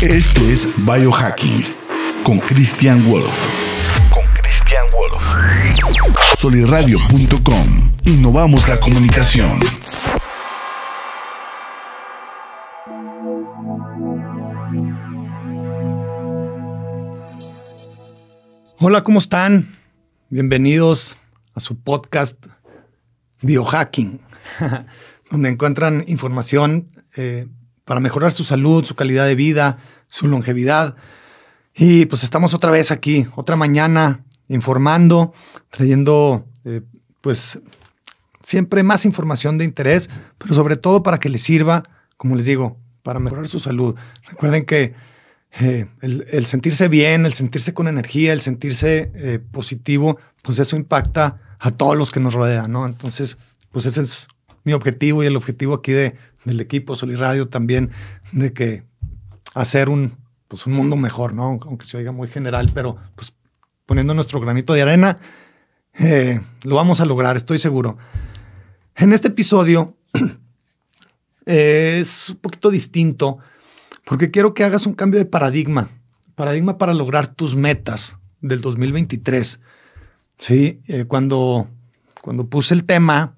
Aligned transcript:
Esto 0.00 0.48
es 0.48 0.68
Biohacking 0.86 1.66
con 2.22 2.38
Christian 2.38 3.04
Wolf. 3.10 3.48
Con 4.10 4.22
Christian 4.40 4.84
Wolf. 4.92 5.20
Soliradio.com. 6.36 7.96
Innovamos 8.04 8.68
la 8.68 8.78
comunicación. 8.78 9.58
Hola, 18.78 19.02
¿cómo 19.02 19.18
están? 19.18 19.68
Bienvenidos 20.28 21.16
a 21.54 21.60
su 21.60 21.76
podcast 21.76 22.36
Biohacking, 23.42 24.20
donde 25.32 25.48
encuentran 25.48 26.04
información 26.06 26.88
eh, 27.16 27.48
para 27.88 28.00
mejorar 28.00 28.30
su 28.32 28.44
salud, 28.44 28.84
su 28.84 28.94
calidad 28.96 29.26
de 29.26 29.34
vida, 29.34 29.78
su 30.08 30.28
longevidad. 30.28 30.94
Y 31.74 32.04
pues 32.04 32.22
estamos 32.22 32.52
otra 32.52 32.70
vez 32.70 32.90
aquí, 32.90 33.26
otra 33.34 33.56
mañana, 33.56 34.26
informando, 34.46 35.32
trayendo 35.70 36.46
eh, 36.66 36.82
pues 37.22 37.58
siempre 38.42 38.82
más 38.82 39.06
información 39.06 39.56
de 39.56 39.64
interés, 39.64 40.10
pero 40.36 40.54
sobre 40.54 40.76
todo 40.76 41.02
para 41.02 41.18
que 41.18 41.30
les 41.30 41.40
sirva, 41.40 41.82
como 42.18 42.36
les 42.36 42.44
digo, 42.44 42.76
para 43.02 43.20
mejorar 43.20 43.48
su 43.48 43.58
salud. 43.58 43.96
Recuerden 44.28 44.66
que 44.66 44.94
eh, 45.58 45.86
el, 46.02 46.44
sentirse 46.44 46.88
bien, 46.88 47.24
el 47.24 47.32
sentirse 47.32 47.72
con 47.72 47.88
energía, 47.88 48.34
el 48.34 48.42
sentirse 48.42 49.12
eh, 49.14 49.38
positivo, 49.38 50.18
pues 50.42 50.58
eso 50.58 50.76
impacta 50.76 51.36
a 51.58 51.70
todos 51.70 51.96
los 51.96 52.10
que 52.10 52.20
nos 52.20 52.34
rodean, 52.34 52.70
¿no? 52.70 52.84
Entonces, 52.84 53.38
pues 53.72 53.86
ese 53.86 54.02
es 54.02 54.28
mi 54.64 54.74
objetivo 54.74 55.24
y 55.24 55.26
el 55.26 55.36
objetivo 55.36 55.72
aquí 55.72 55.92
de, 55.92 56.16
del 56.44 56.60
equipo 56.60 56.96
Soliradio 56.96 57.48
también, 57.48 57.90
de 58.32 58.52
que 58.52 58.84
hacer 59.54 59.88
un, 59.88 60.16
pues 60.48 60.66
un 60.66 60.72
mundo 60.72 60.96
mejor, 60.96 61.34
¿no? 61.34 61.58
Aunque 61.62 61.86
se 61.86 61.96
oiga 61.96 62.12
muy 62.12 62.28
general, 62.28 62.70
pero 62.74 62.96
pues 63.14 63.32
poniendo 63.86 64.14
nuestro 64.14 64.40
granito 64.40 64.72
de 64.74 64.82
arena, 64.82 65.16
eh, 65.98 66.40
lo 66.64 66.76
vamos 66.76 67.00
a 67.00 67.04
lograr, 67.04 67.36
estoy 67.36 67.58
seguro. 67.58 67.98
En 68.94 69.12
este 69.12 69.28
episodio 69.28 69.96
es 71.46 72.30
un 72.30 72.36
poquito 72.36 72.70
distinto 72.70 73.38
porque 74.04 74.30
quiero 74.30 74.54
que 74.54 74.64
hagas 74.64 74.86
un 74.86 74.94
cambio 74.94 75.18
de 75.18 75.26
paradigma, 75.26 75.88
paradigma 76.34 76.78
para 76.78 76.94
lograr 76.94 77.26
tus 77.26 77.56
metas 77.56 78.16
del 78.40 78.60
2023. 78.60 79.60
Sí, 80.38 80.80
eh, 80.86 81.04
cuando, 81.04 81.68
cuando 82.22 82.46
puse 82.48 82.74
el 82.74 82.84
tema, 82.84 83.37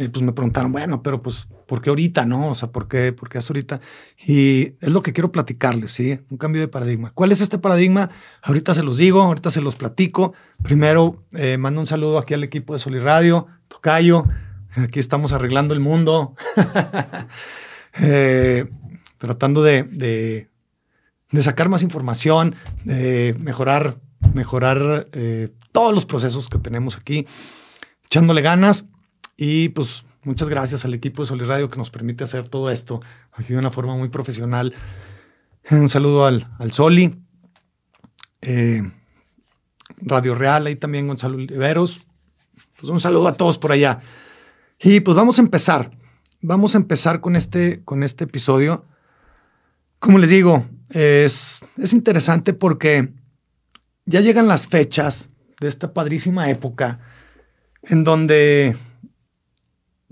eh, 0.00 0.08
pues 0.08 0.24
me 0.24 0.32
preguntaron, 0.32 0.72
bueno, 0.72 1.02
pero 1.02 1.20
pues, 1.20 1.46
¿por 1.66 1.82
qué 1.82 1.90
ahorita, 1.90 2.24
no? 2.24 2.48
O 2.48 2.54
sea, 2.54 2.70
¿por 2.72 2.88
qué, 2.88 3.12
por 3.12 3.28
qué 3.28 3.36
es 3.36 3.50
ahorita? 3.50 3.82
Y 4.26 4.72
es 4.80 4.88
lo 4.88 5.02
que 5.02 5.12
quiero 5.12 5.30
platicarles, 5.30 5.92
¿sí? 5.92 6.18
Un 6.30 6.38
cambio 6.38 6.62
de 6.62 6.68
paradigma. 6.68 7.10
¿Cuál 7.10 7.32
es 7.32 7.42
este 7.42 7.58
paradigma? 7.58 8.08
Ahorita 8.40 8.72
se 8.72 8.82
los 8.82 8.96
digo, 8.96 9.20
ahorita 9.20 9.50
se 9.50 9.60
los 9.60 9.76
platico. 9.76 10.32
Primero, 10.62 11.22
eh, 11.34 11.58
mando 11.58 11.80
un 11.80 11.86
saludo 11.86 12.16
aquí 12.16 12.32
al 12.32 12.42
equipo 12.44 12.72
de 12.72 12.78
Soliradio, 12.78 13.46
Tocayo. 13.68 14.24
Aquí 14.74 14.98
estamos 14.98 15.32
arreglando 15.32 15.74
el 15.74 15.80
mundo. 15.80 16.34
eh, 18.00 18.70
tratando 19.18 19.62
de, 19.62 20.48
sacar 21.40 21.68
más 21.68 21.82
información, 21.82 22.54
de 22.84 23.36
mejorar, 23.38 23.98
mejorar 24.32 25.08
eh, 25.12 25.52
todos 25.72 25.94
los 25.94 26.06
procesos 26.06 26.48
que 26.48 26.56
tenemos 26.56 26.96
aquí, 26.96 27.26
echándole 28.06 28.40
ganas 28.40 28.86
y 29.42 29.70
pues 29.70 30.04
muchas 30.22 30.50
gracias 30.50 30.84
al 30.84 30.92
equipo 30.92 31.22
de 31.22 31.28
Soliradio 31.28 31.70
que 31.70 31.78
nos 31.78 31.88
permite 31.88 32.22
hacer 32.22 32.46
todo 32.50 32.70
esto 32.70 33.00
aquí 33.32 33.54
de 33.54 33.58
una 33.58 33.70
forma 33.70 33.96
muy 33.96 34.10
profesional. 34.10 34.74
Un 35.70 35.88
saludo 35.88 36.26
al, 36.26 36.46
al 36.58 36.72
Soli, 36.72 37.18
eh, 38.42 38.82
Radio 39.96 40.34
Real, 40.34 40.66
ahí 40.66 40.76
también 40.76 41.06
Gonzalo 41.06 41.38
Oliveros. 41.38 42.02
Pues 42.78 42.90
un 42.90 43.00
saludo 43.00 43.28
a 43.28 43.38
todos 43.38 43.56
por 43.56 43.72
allá. 43.72 44.00
Y 44.78 45.00
pues 45.00 45.16
vamos 45.16 45.38
a 45.38 45.42
empezar. 45.42 45.90
Vamos 46.42 46.74
a 46.74 46.78
empezar 46.78 47.22
con 47.22 47.34
este, 47.34 47.82
con 47.82 48.02
este 48.02 48.24
episodio. 48.24 48.84
Como 50.00 50.18
les 50.18 50.28
digo, 50.28 50.66
es, 50.90 51.60
es 51.78 51.94
interesante 51.94 52.52
porque 52.52 53.14
ya 54.04 54.20
llegan 54.20 54.48
las 54.48 54.66
fechas 54.66 55.30
de 55.60 55.68
esta 55.68 55.94
padrísima 55.94 56.50
época 56.50 57.00
en 57.82 58.04
donde 58.04 58.76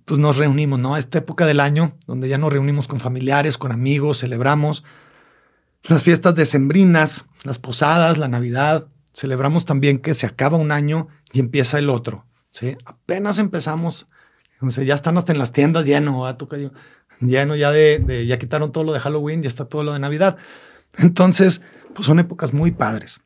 pues 0.09 0.19
nos 0.19 0.39
reunimos, 0.39 0.79
¿no? 0.79 0.97
Esta 0.97 1.19
época 1.19 1.45
del 1.45 1.61
año, 1.61 1.95
donde 2.07 2.31
ya 2.31 2.39
nos 2.39 2.51
reunimos 2.51 2.89
con 2.89 2.99
familiares, 2.99 3.59
con 3.59 3.73
amigos, 3.73 4.21
celebramos 4.21 4.83
las 5.83 6.03
fiestas 6.03 6.35
decembrinas, 6.35 7.27
las 7.45 7.59
posadas, 7.59 8.17
la 8.17 8.27
Navidad. 8.27 8.89
Celebramos 9.13 9.67
también 9.67 9.99
que 9.99 10.15
se 10.15 10.27
acaba 10.27 10.57
un 10.57 10.73
año 10.73 11.09
y 11.31 11.41
empieza 11.41 11.79
el 11.79 11.91
otro, 11.91 12.25
¿sí? 12.51 12.79
Apenas 12.87 13.39
empezamos, 13.39 14.09
ya 14.63 14.95
están 14.95 15.19
hasta 15.19 15.33
en 15.33 15.39
las 15.39 15.53
tiendas 15.53 15.85
lleno, 15.85 16.21
¿va? 16.21 16.39
yo 16.39 16.73
lleno 17.21 17.55
ya 17.55 17.71
de, 17.71 18.25
ya 18.27 18.39
quitaron 18.39 18.73
todo 18.73 18.85
lo 18.85 18.95
de 18.95 19.01
Halloween, 19.01 19.43
ya 19.43 19.49
está 19.49 19.67
todo 19.67 19.85
lo 19.85 19.93
de 19.93 19.99
Navidad. 19.99 20.39
Entonces, 20.97 21.61
pues 21.95 22.07
son 22.07 22.19
épocas 22.19 22.55
muy 22.55 22.71
padres. 22.71 23.21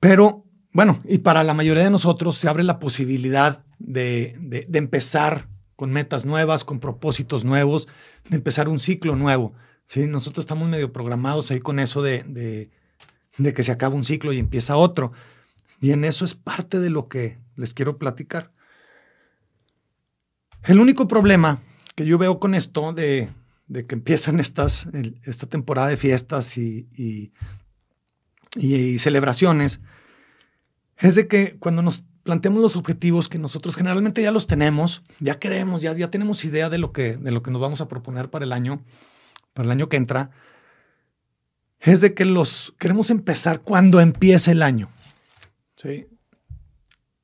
Pero, 0.00 0.46
bueno, 0.72 0.98
y 1.04 1.18
para 1.18 1.44
la 1.44 1.54
mayoría 1.54 1.84
de 1.84 1.90
nosotros 1.90 2.36
se 2.36 2.48
abre 2.48 2.64
la 2.64 2.78
posibilidad 2.78 3.64
de, 3.78 4.36
de, 4.40 4.78
empezar 4.78 5.48
con 5.76 5.90
metas 5.90 6.24
nuevas, 6.24 6.64
con 6.64 6.80
propósitos 6.80 7.44
nuevos, 7.44 7.88
de 8.28 8.36
empezar 8.36 8.68
un 8.68 8.80
ciclo 8.80 9.16
nuevo. 9.16 9.54
¿sí? 9.86 10.06
Nosotros 10.06 10.44
estamos 10.44 10.68
medio 10.68 10.92
programados 10.92 11.50
ahí 11.50 11.60
con 11.60 11.78
eso 11.78 12.02
de, 12.02 12.70
de 13.38 13.54
que 13.54 13.62
se 13.62 13.72
acaba 13.72 13.94
un 13.94 14.04
ciclo 14.04 14.32
y 14.32 14.38
empieza 14.38 14.76
otro. 14.76 15.12
Y 15.80 15.90
en 15.90 16.04
eso 16.04 16.24
es 16.24 16.34
parte 16.34 16.78
de 16.78 16.90
lo 16.90 17.08
que 17.08 17.38
les 17.56 17.74
quiero 17.74 17.98
platicar. 17.98 18.52
El 20.64 20.78
único 20.78 21.08
problema 21.08 21.60
que 21.94 22.06
yo 22.06 22.18
veo 22.18 22.38
con 22.38 22.54
esto 22.54 22.92
de, 22.92 23.30
que 23.68 23.94
empiezan 23.94 24.38
estas, 24.38 24.86
esta 25.24 25.46
temporada 25.46 25.88
de 25.88 25.96
fiestas 25.96 26.56
y, 26.56 26.88
y, 28.56 28.98
celebraciones, 28.98 29.80
es 31.02 31.16
de 31.16 31.26
que 31.26 31.56
cuando 31.58 31.82
nos 31.82 32.04
planteamos 32.22 32.62
los 32.62 32.76
objetivos 32.76 33.28
que 33.28 33.38
nosotros 33.38 33.76
generalmente 33.76 34.22
ya 34.22 34.30
los 34.30 34.46
tenemos, 34.46 35.02
ya 35.18 35.34
queremos, 35.38 35.82
ya, 35.82 35.92
ya 35.94 36.10
tenemos 36.10 36.44
idea 36.44 36.70
de 36.70 36.78
lo, 36.78 36.92
que, 36.92 37.16
de 37.16 37.32
lo 37.32 37.42
que 37.42 37.50
nos 37.50 37.60
vamos 37.60 37.80
a 37.80 37.88
proponer 37.88 38.30
para 38.30 38.44
el 38.44 38.52
año, 38.52 38.84
para 39.52 39.66
el 39.66 39.72
año 39.72 39.88
que 39.88 39.96
entra, 39.96 40.30
es 41.80 42.00
de 42.00 42.14
que 42.14 42.24
los 42.24 42.74
queremos 42.78 43.10
empezar 43.10 43.62
cuando 43.62 44.00
empiece 44.00 44.52
el 44.52 44.62
año. 44.62 44.90
¿sí? 45.74 46.06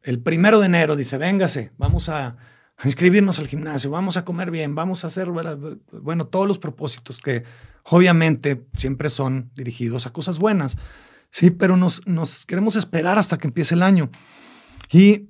El 0.03 0.21
primero 0.21 0.59
de 0.59 0.67
enero 0.67 0.97
dice, 0.97 1.17
véngase, 1.17 1.71
vamos 1.79 2.09
a, 2.09 2.37
inscribirnos 2.85 3.39
al 3.39 3.47
gimnasio, 3.47 3.91
vamos 3.91 4.17
a 4.17 4.25
comer 4.25 4.51
bien, 4.51 4.75
vamos 4.75 5.05
a 5.05 5.09
hacer, 5.09 5.29
bueno, 5.31 6.27
todos 6.27 6.47
los 6.47 6.59
propósitos 6.59 7.21
que 7.21 7.45
obviamente 7.85 8.67
siempre 8.75 9.11
son 9.11 9.51
dirigidos 9.55 10.07
a 10.07 10.13
cosas 10.13 10.39
buenas, 10.39 10.77
sí, 11.31 11.51
pero 11.51 11.77
nos, 11.77 12.07
nos 12.07 12.47
queremos 12.47 12.77
esperar 12.77 13.19
hasta 13.19 13.39
que 13.39 13.47
empiece 13.49 13.75
el 13.75 13.83
año. 13.83 14.11
Y 14.91 15.29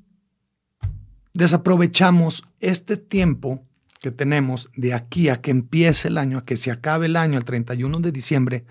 desaprovechamos 1.35 2.43
este 2.61 2.97
tiempo 2.97 3.65
que 4.01 4.11
tenemos 4.11 4.71
de 4.77 4.95
aquí 4.95 5.29
a 5.29 5.41
que 5.41 5.51
empiece 5.51 6.09
el 6.09 6.19
año, 6.19 6.39
a 6.39 6.45
que 6.45 6.57
se 6.57 6.71
acabe 6.71 7.07
el 7.07 7.17
año, 7.17 7.39
el 7.39 7.45
31 7.45 8.01
de 8.01 8.13
diciembre, 8.13 8.65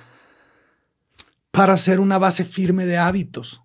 para 1.52 1.74
hacer 1.74 2.00
una 2.00 2.18
base 2.18 2.46
firme 2.46 2.86
de 2.86 2.98
hábitos. 2.98 3.62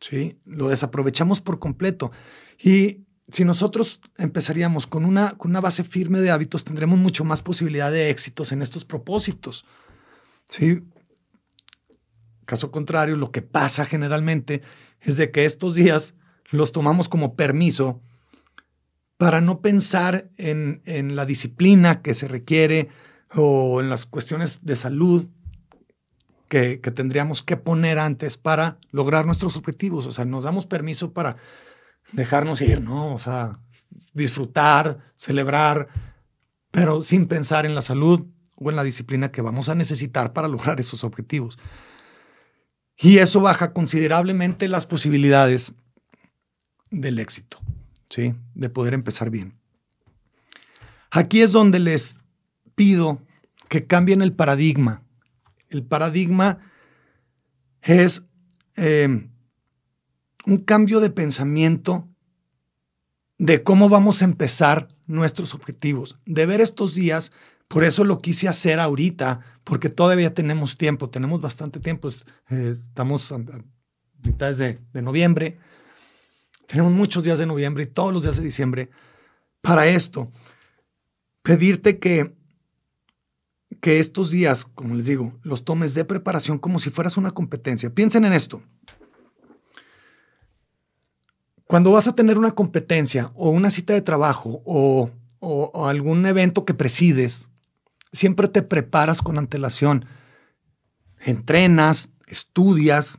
¿Sí? 0.00 0.38
Lo 0.44 0.68
desaprovechamos 0.68 1.40
por 1.40 1.58
completo. 1.58 2.12
Y 2.58 3.04
si 3.30 3.44
nosotros 3.44 4.00
empezaríamos 4.16 4.86
con 4.86 5.04
una, 5.04 5.32
con 5.36 5.50
una 5.50 5.60
base 5.60 5.84
firme 5.84 6.20
de 6.20 6.30
hábitos, 6.30 6.64
tendremos 6.64 6.98
mucho 6.98 7.24
más 7.24 7.42
posibilidad 7.42 7.90
de 7.90 8.10
éxitos 8.10 8.52
en 8.52 8.62
estos 8.62 8.84
propósitos. 8.84 9.64
¿Sí? 10.48 10.82
Caso 12.48 12.70
contrario, 12.70 13.16
lo 13.16 13.30
que 13.30 13.42
pasa 13.42 13.84
generalmente 13.84 14.62
es 15.02 15.18
de 15.18 15.30
que 15.30 15.44
estos 15.44 15.74
días 15.74 16.14
los 16.48 16.72
tomamos 16.72 17.10
como 17.10 17.36
permiso 17.36 18.00
para 19.18 19.42
no 19.42 19.60
pensar 19.60 20.30
en, 20.38 20.80
en 20.86 21.14
la 21.14 21.26
disciplina 21.26 22.00
que 22.00 22.14
se 22.14 22.26
requiere 22.26 22.88
o 23.34 23.82
en 23.82 23.90
las 23.90 24.06
cuestiones 24.06 24.60
de 24.62 24.76
salud 24.76 25.26
que, 26.48 26.80
que 26.80 26.90
tendríamos 26.90 27.42
que 27.42 27.58
poner 27.58 27.98
antes 27.98 28.38
para 28.38 28.78
lograr 28.92 29.26
nuestros 29.26 29.54
objetivos. 29.54 30.06
O 30.06 30.12
sea, 30.12 30.24
nos 30.24 30.44
damos 30.44 30.64
permiso 30.64 31.12
para 31.12 31.36
dejarnos 32.12 32.62
ir, 32.62 32.80
¿no? 32.80 33.14
O 33.14 33.18
sea, 33.18 33.60
disfrutar, 34.14 35.12
celebrar, 35.16 35.88
pero 36.70 37.02
sin 37.02 37.26
pensar 37.26 37.66
en 37.66 37.74
la 37.74 37.82
salud 37.82 38.24
o 38.56 38.70
en 38.70 38.76
la 38.76 38.84
disciplina 38.84 39.30
que 39.30 39.42
vamos 39.42 39.68
a 39.68 39.74
necesitar 39.74 40.32
para 40.32 40.48
lograr 40.48 40.80
esos 40.80 41.04
objetivos. 41.04 41.58
Y 42.98 43.18
eso 43.18 43.40
baja 43.40 43.72
considerablemente 43.72 44.68
las 44.68 44.86
posibilidades 44.86 45.72
del 46.90 47.18
éxito, 47.18 47.58
¿sí? 48.10 48.34
De 48.54 48.68
poder 48.68 48.94
empezar 48.94 49.30
bien. 49.30 49.54
Aquí 51.10 51.40
es 51.42 51.52
donde 51.52 51.78
les 51.78 52.16
pido 52.74 53.22
que 53.68 53.86
cambien 53.86 54.20
el 54.20 54.32
paradigma. 54.32 55.02
El 55.70 55.84
paradigma 55.84 56.58
es 57.82 58.22
eh, 58.76 59.28
un 60.46 60.58
cambio 60.58 61.00
de 61.00 61.10
pensamiento 61.10 62.08
de 63.38 63.62
cómo 63.62 63.88
vamos 63.88 64.22
a 64.22 64.24
empezar 64.24 64.88
nuestros 65.06 65.54
objetivos, 65.54 66.18
de 66.26 66.46
ver 66.46 66.60
estos 66.60 66.94
días. 66.94 67.30
Por 67.68 67.84
eso 67.84 68.04
lo 68.04 68.20
quise 68.20 68.48
hacer 68.48 68.80
ahorita, 68.80 69.40
porque 69.68 69.90
todavía 69.90 70.32
tenemos 70.32 70.78
tiempo, 70.78 71.10
tenemos 71.10 71.42
bastante 71.42 71.78
tiempo. 71.78 72.08
Eh, 72.50 72.74
estamos 72.88 73.30
a, 73.30 73.38
mitad 74.24 74.54
de, 74.54 74.78
noviembre, 74.94 75.58
tenemos 76.66 76.90
muchos 76.90 77.24
días 77.24 77.38
de 77.38 77.46
noviembre 77.46 77.84
y 77.84 77.86
todos 77.86 78.12
los 78.12 78.22
días 78.22 78.38
de 78.38 78.44
diciembre 78.44 78.88
para 79.60 79.86
esto. 79.86 80.32
Pedirte 81.42 81.98
que, 81.98 82.34
que 83.80 84.00
estos 84.00 84.30
días, 84.30 84.64
como 84.64 84.94
les 84.94 85.04
digo, 85.04 85.38
los 85.42 85.64
tomes 85.64 85.92
de 85.92 86.06
preparación 86.06 86.58
como 86.58 86.78
si 86.78 86.88
fueras 86.88 87.18
una 87.18 87.32
competencia. 87.32 87.90
Piensen 87.90 88.24
en 88.24 88.32
esto. 88.32 88.62
Cuando 91.66 91.92
vas 91.92 92.08
a 92.08 92.14
tener 92.14 92.38
una 92.38 92.52
competencia 92.52 93.30
o 93.34 93.50
una 93.50 93.70
cita 93.70 93.92
de 93.92 94.00
trabajo 94.00 94.62
o, 94.64 95.10
algún 95.86 96.24
evento 96.24 96.64
que 96.64 96.74
presides, 96.74 97.47
siempre 98.12 98.48
te 98.48 98.62
preparas 98.62 99.22
con 99.22 99.38
antelación. 99.38 100.06
Entrenas, 101.20 102.10
estudias, 102.26 103.18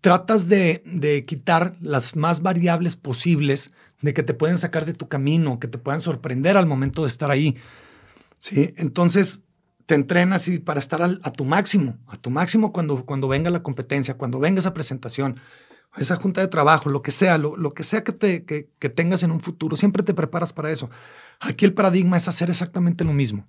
tratas 0.00 0.48
de, 0.48 1.24
quitar 1.26 1.76
las 1.80 2.16
más 2.16 2.42
variables 2.42 2.96
posibles 2.96 3.70
de 4.00 4.14
que 4.14 4.22
te 4.22 4.34
pueden 4.34 4.58
sacar 4.58 4.86
de 4.86 4.94
tu 4.94 5.08
camino, 5.08 5.60
que 5.60 5.68
te 5.68 5.78
puedan 5.78 6.00
sorprender 6.00 6.56
al 6.56 6.66
momento 6.66 7.02
de 7.02 7.08
estar 7.08 7.30
ahí. 7.30 7.56
¿sí? 8.38 8.72
Entonces, 8.76 9.40
te 9.86 9.94
entrenas 9.94 10.48
y 10.48 10.58
para 10.58 10.80
estar 10.80 11.02
a 11.02 11.32
tu 11.32 11.44
máximo, 11.44 11.98
a 12.06 12.16
tu 12.16 12.30
máximo 12.30 12.72
cuando, 12.72 13.04
cuando 13.04 13.28
venga 13.28 13.50
la 13.50 13.62
competencia, 13.62 14.14
cuando 14.14 14.38
venga 14.38 14.60
esa 14.60 14.72
presentación 14.72 15.40
esa 15.96 16.16
junta 16.16 16.40
de 16.40 16.48
trabajo, 16.48 16.88
lo 16.88 17.02
que 17.02 17.10
sea, 17.10 17.38
lo, 17.38 17.56
lo 17.56 17.72
que 17.72 17.84
sea 17.84 18.04
que, 18.04 18.12
te, 18.12 18.44
que, 18.44 18.88
tengas 18.88 19.22
en 19.22 19.32
un 19.32 19.40
futuro, 19.40 19.76
siempre 19.76 20.02
te 20.02 20.14
preparas 20.14 20.52
para 20.52 20.70
eso. 20.70 20.90
Aquí 21.40 21.64
el 21.64 21.72
paradigma 21.72 22.18
es 22.18 22.28
hacer 22.28 22.50
exactamente 22.50 23.02
lo 23.02 23.14
mismo. 23.14 23.48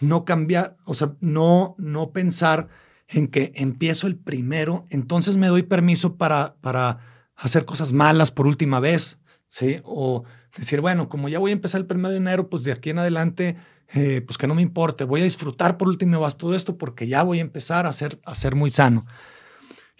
No 0.00 0.24
cambiar, 0.24 0.76
o 0.86 0.94
sea, 0.94 1.14
no, 1.20 1.74
no 1.76 2.12
pensar 2.12 2.68
en 3.08 3.26
que 3.26 3.52
empiezo 3.56 4.06
el 4.06 4.16
primero, 4.16 4.84
entonces 4.90 5.36
me 5.36 5.48
doy 5.48 5.64
permiso 5.64 6.16
para, 6.16 6.54
para 6.60 6.98
hacer 7.34 7.64
cosas 7.64 7.92
malas 7.92 8.30
por 8.30 8.46
última 8.46 8.78
vez, 8.78 9.18
¿sí? 9.48 9.80
O 9.82 10.24
decir, 10.56 10.80
bueno, 10.80 11.08
como 11.08 11.28
ya 11.28 11.38
voy 11.38 11.50
a 11.50 11.54
empezar 11.54 11.80
el 11.80 11.86
primero 11.86 12.10
de 12.10 12.18
enero, 12.18 12.48
pues 12.48 12.62
de 12.62 12.72
aquí 12.72 12.90
en 12.90 12.98
adelante, 12.98 13.56
eh, 13.94 14.20
pues 14.20 14.38
que 14.38 14.46
no 14.46 14.54
me 14.54 14.62
importe, 14.62 15.04
voy 15.04 15.22
a 15.22 15.24
disfrutar 15.24 15.76
por 15.76 15.88
última 15.88 16.18
vez 16.18 16.36
todo 16.36 16.54
esto 16.54 16.78
porque 16.78 17.08
ya 17.08 17.22
voy 17.22 17.38
a 17.38 17.42
empezar 17.42 17.86
a 17.86 17.92
ser, 17.92 18.20
a 18.24 18.34
ser 18.34 18.54
muy 18.54 18.70
sano. 18.70 19.06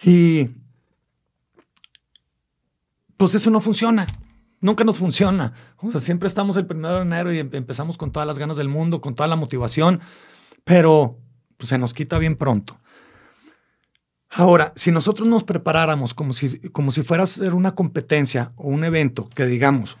Y 0.01 0.51
pues 3.17 3.35
eso 3.35 3.49
no 3.49 3.59
funciona. 3.59 4.07
Nunca 4.61 4.83
nos 4.83 4.97
funciona. 4.97 5.53
siempre 5.99 6.27
estamos 6.27 6.57
el 6.57 6.65
primero 6.65 6.95
de 6.95 7.01
enero 7.01 7.33
y 7.33 7.39
em, 7.39 7.49
empezamos 7.53 7.97
con 7.97 8.11
todas 8.11 8.27
las 8.27 8.37
ganas 8.37 8.57
del 8.57 8.69
mundo, 8.69 9.01
con 9.01 9.15
toda 9.15 9.27
la 9.27 9.35
motivación, 9.35 10.01
pero 10.63 11.17
pues, 11.57 11.69
se 11.69 11.77
nos 11.77 11.93
quita 11.93 12.19
bien 12.19 12.35
pronto. 12.35 12.79
Ahora, 14.31 14.71
si 14.75 14.91
nosotros 14.91 15.27
nos 15.27 15.43
preparáramos 15.43 16.13
como 16.13 16.33
si, 16.33 16.59
como 16.69 16.91
si 16.91 17.01
fuera 17.01 17.23
a 17.23 17.27
ser 17.27 17.53
una 17.53 17.73
competencia 17.73 18.53
o 18.55 18.67
un 18.67 18.83
evento, 18.83 19.27
que 19.29 19.45
digamos, 19.47 19.97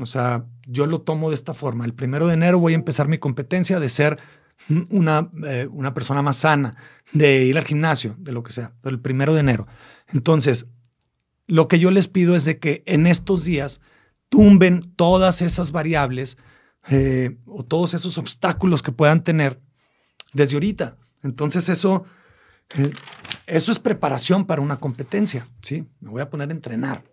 o 0.00 0.06
sea, 0.06 0.44
yo 0.66 0.86
lo 0.86 1.00
tomo 1.00 1.30
de 1.30 1.34
esta 1.34 1.52
forma, 1.52 1.84
el 1.84 1.94
primero 1.94 2.28
de 2.28 2.34
enero 2.34 2.60
voy 2.60 2.74
a 2.74 2.76
empezar 2.76 3.08
mi 3.08 3.18
competencia 3.18 3.80
de 3.80 3.88
ser 3.88 4.18
una, 4.90 5.30
eh, 5.44 5.68
una 5.70 5.94
persona 5.94 6.22
más 6.22 6.38
sana, 6.38 6.76
de 7.12 7.44
ir 7.44 7.58
al 7.58 7.64
gimnasio, 7.64 8.14
de 8.18 8.32
lo 8.32 8.42
que 8.42 8.52
sea, 8.52 8.72
pero 8.82 8.94
el 8.94 9.02
primero 9.02 9.34
de 9.34 9.40
enero. 9.40 9.66
Entonces, 10.12 10.66
lo 11.46 11.68
que 11.68 11.78
yo 11.78 11.90
les 11.90 12.08
pido 12.08 12.36
es 12.36 12.44
de 12.44 12.58
que 12.58 12.82
en 12.86 13.06
estos 13.06 13.44
días 13.44 13.80
tumben 14.28 14.80
todas 14.96 15.42
esas 15.42 15.72
variables 15.72 16.36
eh, 16.88 17.38
o 17.46 17.64
todos 17.64 17.94
esos 17.94 18.18
obstáculos 18.18 18.82
que 18.82 18.92
puedan 18.92 19.24
tener 19.24 19.60
desde 20.32 20.54
ahorita. 20.54 20.96
Entonces 21.22 21.68
eso, 21.68 22.04
eh, 22.76 22.92
eso 23.46 23.72
es 23.72 23.78
preparación 23.78 24.46
para 24.46 24.62
una 24.62 24.78
competencia, 24.78 25.48
¿sí? 25.62 25.86
Me 26.00 26.10
voy 26.10 26.22
a 26.22 26.30
poner 26.30 26.48
a 26.48 26.52
entrenar. 26.52 27.04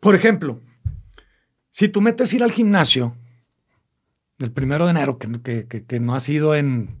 Por 0.00 0.14
ejemplo, 0.14 0.60
si 1.70 1.88
tú 1.88 2.00
metes 2.00 2.32
ir 2.32 2.42
al 2.42 2.52
gimnasio 2.52 3.16
el 4.38 4.50
primero 4.50 4.86
de 4.86 4.90
enero, 4.90 5.18
que, 5.18 5.66
que, 5.66 6.00
no 6.00 6.14
ha 6.14 6.20
sido 6.20 6.54
en 6.56 7.00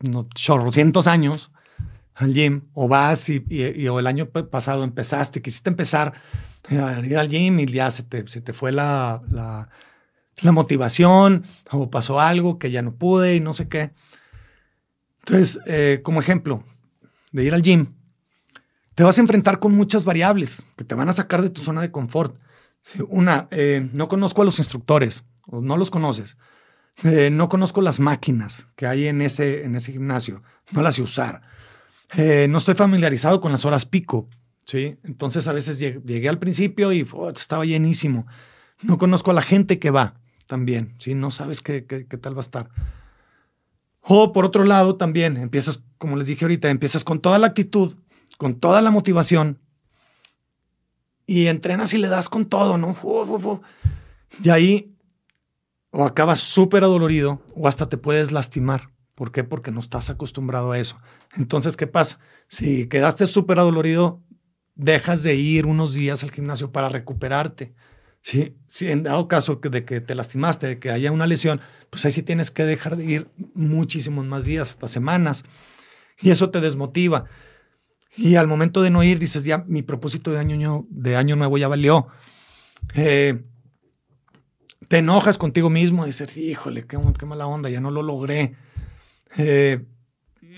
no, 0.00 0.28
cientos 0.72 1.06
años, 1.06 1.52
al 2.16 2.32
gym 2.32 2.62
o 2.72 2.88
vas 2.88 3.28
y, 3.28 3.88
o 3.88 3.98
el 3.98 4.06
año 4.06 4.30
pasado 4.30 4.84
empezaste, 4.84 5.42
quisiste 5.42 5.68
empezar 5.68 6.14
a 6.70 6.98
ir 7.00 7.18
al 7.18 7.28
gym 7.28 7.60
y 7.60 7.66
ya 7.66 7.90
se 7.90 8.02
te, 8.02 8.26
se 8.26 8.40
te 8.40 8.52
fue 8.52 8.72
la, 8.72 9.22
la, 9.30 10.52
motivación 10.52 11.44
o 11.70 11.90
pasó 11.90 12.18
algo 12.18 12.58
que 12.58 12.70
ya 12.70 12.82
no 12.82 12.94
pude 12.94 13.36
y 13.36 13.40
no 13.40 13.52
sé 13.52 13.68
qué. 13.68 13.92
Entonces, 15.20 15.60
eh, 15.66 16.00
como 16.02 16.20
ejemplo 16.20 16.64
de 17.32 17.44
ir 17.44 17.52
al 17.52 17.62
gym, 17.62 17.94
te 18.94 19.04
vas 19.04 19.18
a 19.18 19.20
enfrentar 19.20 19.58
con 19.58 19.74
muchas 19.74 20.04
variables 20.04 20.64
que 20.76 20.84
te 20.84 20.94
van 20.94 21.10
a 21.10 21.12
sacar 21.12 21.42
de 21.42 21.50
tu 21.50 21.60
zona 21.60 21.82
de 21.82 21.90
confort. 21.90 22.38
Una, 23.08 23.46
eh, 23.50 23.90
no 23.92 24.08
conozco 24.08 24.40
a 24.40 24.44
los 24.44 24.58
instructores, 24.58 25.24
o 25.46 25.60
no 25.60 25.76
los 25.76 25.90
conoces. 25.90 26.38
Eh, 27.02 27.28
no 27.30 27.50
conozco 27.50 27.82
las 27.82 28.00
máquinas 28.00 28.68
que 28.74 28.86
hay 28.86 29.06
en 29.06 29.20
ese, 29.20 29.64
en 29.64 29.74
ese 29.74 29.92
gimnasio, 29.92 30.42
no 30.72 30.80
las 30.80 30.94
sé 30.94 31.02
usar 31.02 31.42
eh, 32.14 32.46
no 32.48 32.58
estoy 32.58 32.74
familiarizado 32.74 33.40
con 33.40 33.52
las 33.52 33.64
horas 33.64 33.86
pico, 33.86 34.28
¿sí? 34.64 34.98
Entonces 35.04 35.48
a 35.48 35.52
veces 35.52 35.78
llegué, 35.78 36.28
al 36.28 36.38
principio 36.38 36.92
y 36.92 37.06
estaba 37.34 37.64
llenísimo. 37.64 38.26
No 38.82 38.98
conozco 38.98 39.30
a 39.30 39.34
la 39.34 39.42
gente 39.42 39.78
que 39.78 39.90
va 39.90 40.20
también, 40.46 40.94
¿sí? 40.98 41.14
No 41.14 41.30
sabes 41.30 41.60
qué, 41.62 41.84
qué, 41.86 42.06
qué, 42.06 42.18
tal 42.18 42.34
va 42.34 42.40
a 42.40 42.42
estar. 42.42 42.70
O 44.00 44.32
por 44.32 44.44
otro 44.44 44.64
lado 44.64 44.96
también 44.96 45.36
empiezas, 45.36 45.82
como 45.98 46.16
les 46.16 46.28
dije 46.28 46.44
ahorita, 46.44 46.70
empiezas 46.70 47.02
con 47.02 47.18
toda 47.18 47.38
la 47.38 47.48
actitud, 47.48 47.96
con 48.38 48.54
toda 48.54 48.82
la 48.82 48.90
motivación 48.90 49.58
y 51.26 51.46
entrenas 51.46 51.92
y 51.92 51.98
le 51.98 52.08
das 52.08 52.28
con 52.28 52.46
todo, 52.46 52.78
¿no? 52.78 52.94
Y 54.42 54.50
ahí 54.50 54.96
o 55.90 56.04
acabas 56.04 56.40
súper 56.40 56.84
adolorido 56.84 57.42
o 57.54 57.68
hasta 57.68 57.88
te 57.88 57.96
puedes 57.96 58.30
lastimar. 58.30 58.90
¿Por 59.16 59.32
qué? 59.32 59.44
Porque 59.44 59.72
no 59.72 59.80
estás 59.80 60.10
acostumbrado 60.10 60.72
a 60.72 60.78
eso. 60.78 61.00
Entonces, 61.36 61.76
¿qué 61.76 61.86
pasa? 61.86 62.20
Si 62.48 62.86
quedaste 62.86 63.26
súper 63.26 63.58
adolorido, 63.58 64.22
dejas 64.74 65.22
de 65.22 65.34
ir 65.34 65.64
unos 65.64 65.94
días 65.94 66.22
al 66.22 66.30
gimnasio 66.30 66.70
para 66.70 66.90
recuperarte. 66.90 67.74
Si, 68.20 68.56
si 68.66 68.90
en 68.90 69.04
dado 69.04 69.26
caso 69.26 69.56
de 69.56 69.86
que 69.86 70.02
te 70.02 70.14
lastimaste, 70.14 70.66
de 70.66 70.78
que 70.78 70.90
haya 70.90 71.12
una 71.12 71.26
lesión, 71.26 71.62
pues 71.88 72.04
ahí 72.04 72.12
sí 72.12 72.22
tienes 72.22 72.50
que 72.50 72.64
dejar 72.64 72.96
de 72.96 73.06
ir 73.06 73.30
muchísimos 73.54 74.26
más 74.26 74.44
días, 74.44 74.70
hasta 74.70 74.86
semanas. 74.86 75.44
Y 76.20 76.28
eso 76.28 76.50
te 76.50 76.60
desmotiva. 76.60 77.24
Y 78.18 78.36
al 78.36 78.46
momento 78.46 78.82
de 78.82 78.90
no 78.90 79.02
ir, 79.02 79.18
dices, 79.18 79.44
ya 79.44 79.64
mi 79.66 79.80
propósito 79.80 80.30
de 80.30 80.40
año, 80.40 80.86
de 80.90 81.16
año 81.16 81.36
nuevo 81.36 81.56
ya 81.56 81.68
valió. 81.68 82.08
Eh, 82.94 83.42
te 84.88 84.98
enojas 84.98 85.38
contigo 85.38 85.70
mismo, 85.70 86.04
dices, 86.04 86.36
híjole, 86.36 86.86
qué, 86.86 86.98
qué 87.18 87.24
mala 87.24 87.46
onda, 87.46 87.70
ya 87.70 87.80
no 87.80 87.90
lo 87.90 88.02
logré. 88.02 88.56
Eh, 89.38 89.84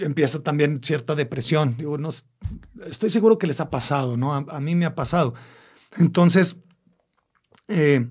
empieza 0.00 0.42
también 0.42 0.80
cierta 0.82 1.14
depresión. 1.14 1.76
Digo, 1.76 1.98
no, 1.98 2.10
estoy 2.86 3.10
seguro 3.10 3.38
que 3.38 3.46
les 3.46 3.60
ha 3.60 3.70
pasado, 3.70 4.16
¿no? 4.16 4.34
A, 4.34 4.60
mí 4.60 4.74
me 4.74 4.86
ha 4.86 4.94
pasado. 4.94 5.34
Entonces, 5.96 6.56
eh, 7.68 8.08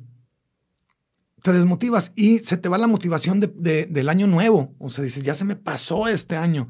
te 1.42 1.54
desmotivas 1.54 2.12
y 2.16 2.40
se 2.40 2.58
te 2.58 2.70
va 2.70 2.78
la 2.78 2.88
motivación 2.88 3.40
del 3.40 4.10
año 4.10 4.28
nuevo. 4.28 4.76
O 4.80 4.90
sea, 4.90 5.04
dices, 5.04 5.24
ya 5.24 5.34
se 5.34 5.46
me 5.46 5.56
pasó 5.56 6.08
este 6.08 6.36
año. 6.36 6.70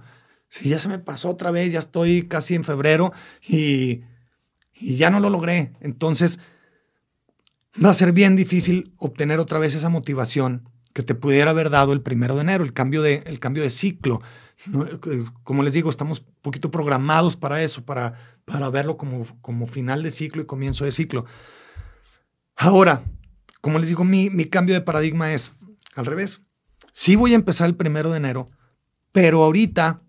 Sí, 0.50 0.70
ya 0.70 0.80
se 0.80 0.88
me 0.88 1.00
pasó 1.00 1.30
otra 1.30 1.52
vez, 1.52 1.72
ya 1.72 1.80
estoy 1.80 2.28
casi 2.28 2.56
en 2.56 2.64
febrero 2.64 3.12
y, 3.46 4.04
y 4.76 4.96
ya 4.96 5.10
no 5.10 5.20
lo 5.20 5.30
logré. 5.30 5.74
Entonces, 5.82 6.40
va 7.84 7.90
a 7.90 7.94
ser 7.94 8.14
bien 8.14 8.36
difícil 8.36 8.94
obtener 9.00 9.40
otra 9.40 9.60
vez 9.60 9.76
esa 9.76 9.90
motivación 9.90 10.70
que 10.98 11.04
te 11.04 11.14
pudiera 11.14 11.52
haber 11.52 11.70
dado 11.70 11.94
el 11.94 12.02
primero 12.02 12.34
de 12.34 12.42
enero, 12.42 12.64
el 12.64 12.74
cambio 12.74 13.04
de, 13.04 13.22
el 13.28 13.40
cambio 13.40 13.62
de 13.62 13.70
ciclo. 13.70 14.20
Como 15.44 15.62
les 15.62 15.76
digo, 15.76 15.92
estamos 15.92 16.22
un 16.22 16.42
poquito 16.42 16.72
programados 16.72 17.38
para 17.38 17.62
eso, 17.62 17.86
para, 17.86 18.16
para 18.46 18.68
verlo 18.72 18.98
como, 18.98 19.28
como 19.42 19.68
final 19.68 20.02
de 20.02 20.10
ciclo 20.10 20.42
y 20.42 20.48
comienzo 20.48 20.86
de 20.86 20.92
ciclo. 20.92 21.26
Ahora, 22.56 23.04
como 23.62 23.78
les 23.78 23.90
digo, 23.90 24.04
mi, 24.06 24.32
mi 24.32 24.46
cambio 24.46 24.74
de 24.74 24.82
paradigma 24.82 25.32
es 25.34 25.54
al 25.94 26.08
revés. 26.08 26.42
Sí 26.94 27.16
voy 27.16 27.34
a 27.34 27.36
empezar 27.36 27.68
el 27.68 27.76
primero 27.76 28.10
de 28.10 28.18
enero, 28.18 28.50
pero 29.12 29.44
ahorita, 29.44 30.02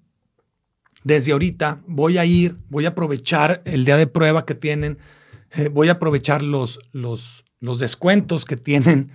desde 1.05 1.33
ahorita, 1.33 1.83
voy 1.87 2.17
a 2.17 2.25
ir, 2.25 2.57
voy 2.71 2.87
a 2.87 2.91
aprovechar 2.97 3.61
el 3.67 3.85
día 3.85 3.99
de 3.99 4.07
prueba 4.07 4.47
que 4.47 4.55
tienen, 4.55 4.97
eh, 5.51 5.69
voy 5.69 5.91
a 5.91 5.93
aprovechar 5.93 6.43
los, 6.43 6.81
los, 6.93 7.45
los 7.61 7.79
descuentos 7.79 8.47
que 8.47 8.57
tienen 8.57 9.13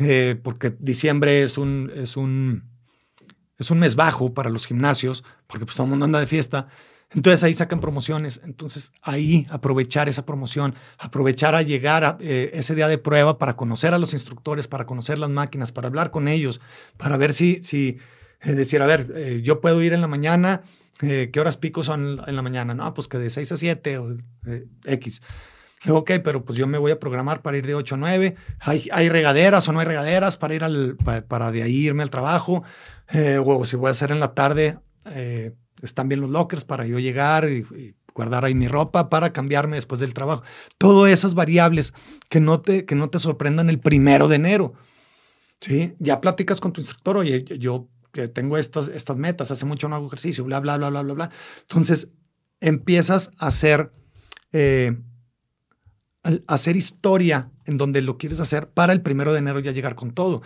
eh, 0.00 0.40
porque 0.42 0.74
diciembre 0.78 1.42
es 1.42 1.58
un, 1.58 1.92
es, 1.94 2.16
un, 2.16 2.64
es 3.58 3.70
un 3.70 3.78
mes 3.78 3.96
bajo 3.96 4.32
para 4.32 4.48
los 4.48 4.66
gimnasios, 4.66 5.22
porque 5.46 5.66
pues 5.66 5.76
todo 5.76 5.84
el 5.84 5.90
mundo 5.90 6.06
anda 6.06 6.18
de 6.18 6.26
fiesta. 6.26 6.68
Entonces 7.12 7.44
ahí 7.44 7.52
sacan 7.52 7.80
promociones. 7.80 8.40
Entonces 8.44 8.92
ahí 9.02 9.46
aprovechar 9.50 10.08
esa 10.08 10.24
promoción, 10.24 10.74
aprovechar 10.98 11.54
a 11.54 11.60
llegar 11.60 12.04
a 12.04 12.16
eh, 12.20 12.50
ese 12.54 12.74
día 12.74 12.88
de 12.88 12.96
prueba 12.96 13.36
para 13.36 13.56
conocer 13.56 13.92
a 13.92 13.98
los 13.98 14.14
instructores, 14.14 14.68
para 14.68 14.86
conocer 14.86 15.18
las 15.18 15.28
máquinas, 15.28 15.70
para 15.70 15.88
hablar 15.88 16.10
con 16.10 16.28
ellos, 16.28 16.62
para 16.96 17.18
ver 17.18 17.34
si, 17.34 17.62
si 17.62 17.98
eh, 18.40 18.54
decir, 18.54 18.80
a 18.80 18.86
ver, 18.86 19.42
yo 19.42 19.60
puedo 19.60 19.82
ir 19.82 19.92
en 19.92 20.00
la 20.00 20.08
mañana, 20.08 20.62
¿qué 20.98 21.32
horas 21.38 21.58
pico 21.58 21.82
son 21.82 22.22
en 22.26 22.36
la 22.36 22.42
mañana? 22.42 22.74
No, 22.74 22.94
pues 22.94 23.06
que 23.06 23.18
de 23.18 23.28
6 23.28 23.52
a 23.52 23.56
7 23.58 23.98
o 23.98 24.16
X 24.84 25.20
ok, 25.88 26.12
pero 26.22 26.44
pues 26.44 26.58
yo 26.58 26.66
me 26.66 26.78
voy 26.78 26.92
a 26.92 27.00
programar 27.00 27.42
para 27.42 27.56
ir 27.56 27.66
de 27.66 27.74
8 27.74 27.94
a 27.94 27.98
9. 27.98 28.36
¿Hay, 28.60 28.88
hay 28.92 29.08
regaderas 29.08 29.68
o 29.68 29.72
no 29.72 29.80
hay 29.80 29.86
regaderas 29.86 30.36
para 30.36 30.54
ir 30.54 30.64
al, 30.64 30.96
para, 31.28 31.50
de 31.50 31.62
ahí 31.62 31.86
irme 31.86 32.02
al 32.02 32.10
trabajo? 32.10 32.62
Eh, 33.12 33.38
o 33.44 33.64
si 33.64 33.76
voy 33.76 33.88
a 33.88 33.92
hacer 33.92 34.10
en 34.10 34.20
la 34.20 34.34
tarde, 34.34 34.78
eh, 35.06 35.52
están 35.82 36.08
bien 36.08 36.20
los 36.20 36.30
lockers 36.30 36.64
para 36.64 36.86
yo 36.86 36.98
llegar 36.98 37.48
y, 37.48 37.94
guardar 38.12 38.44
ahí 38.44 38.54
mi 38.54 38.66
ropa 38.66 39.08
para 39.08 39.32
cambiarme 39.32 39.76
después 39.76 40.00
del 40.00 40.12
trabajo. 40.12 40.42
Todas 40.76 41.12
esas 41.12 41.34
variables 41.34 41.94
que 42.28 42.40
no 42.40 42.60
te, 42.60 42.84
que 42.84 42.94
no 42.94 43.08
te 43.08 43.18
sorprendan 43.18 43.70
el 43.70 43.78
primero 43.78 44.28
de 44.28 44.36
enero. 44.36 44.74
¿sí? 45.60 45.94
Ya 45.98 46.20
platicas 46.20 46.60
con 46.60 46.72
tu 46.72 46.80
instructor, 46.80 47.16
oye, 47.16 47.44
yo 47.58 47.88
que 48.12 48.26
tengo 48.26 48.58
estas, 48.58 48.88
estas 48.88 49.16
metas, 49.16 49.52
hace 49.52 49.64
mucho 49.64 49.88
no 49.88 49.94
hago 49.94 50.08
ejercicio, 50.08 50.44
bla, 50.44 50.58
bla, 50.58 50.76
bla, 50.76 50.90
bla, 50.90 51.02
bla, 51.02 51.14
bla. 51.14 51.30
Entonces 51.62 52.08
empiezas 52.60 53.30
a 53.38 53.46
hacer... 53.46 53.92
Eh, 54.52 54.98
hacer 56.46 56.76
historia 56.76 57.50
en 57.64 57.76
donde 57.76 58.02
lo 58.02 58.18
quieres 58.18 58.40
hacer 58.40 58.68
para 58.68 58.92
el 58.92 59.00
primero 59.00 59.32
de 59.32 59.38
enero 59.38 59.60
ya 59.60 59.72
llegar 59.72 59.94
con 59.94 60.12
todo. 60.12 60.42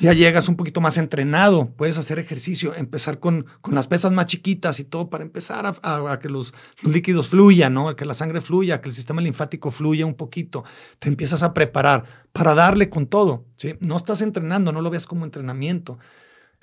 Ya 0.00 0.12
llegas 0.12 0.48
un 0.48 0.56
poquito 0.56 0.80
más 0.80 0.98
entrenado, 0.98 1.70
puedes 1.76 1.98
hacer 1.98 2.18
ejercicio, 2.18 2.74
empezar 2.74 3.20
con, 3.20 3.46
con 3.60 3.76
las 3.76 3.86
pesas 3.86 4.10
más 4.10 4.26
chiquitas 4.26 4.80
y 4.80 4.84
todo 4.84 5.08
para 5.08 5.22
empezar 5.22 5.72
a, 5.80 6.18
que 6.18 6.28
los, 6.28 6.52
líquidos 6.82 7.28
fluyan, 7.28 7.74
¿no? 7.74 7.94
que 7.94 8.04
la 8.04 8.14
sangre 8.14 8.40
fluya, 8.40 8.80
que 8.80 8.88
el 8.88 8.94
sistema 8.94 9.22
linfático 9.22 9.70
fluya 9.70 10.04
un 10.04 10.14
poquito. 10.14 10.64
Te 10.98 11.08
empiezas 11.08 11.44
a 11.44 11.54
preparar 11.54 12.04
para 12.32 12.54
darle 12.56 12.88
con 12.88 13.06
todo. 13.06 13.44
¿sí? 13.54 13.76
No 13.78 13.96
estás 13.96 14.20
entrenando, 14.20 14.72
no 14.72 14.82
lo 14.82 14.90
veas 14.90 15.06
como 15.06 15.24
entrenamiento. 15.24 16.00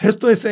Esto 0.02 0.30
es 0.30 0.48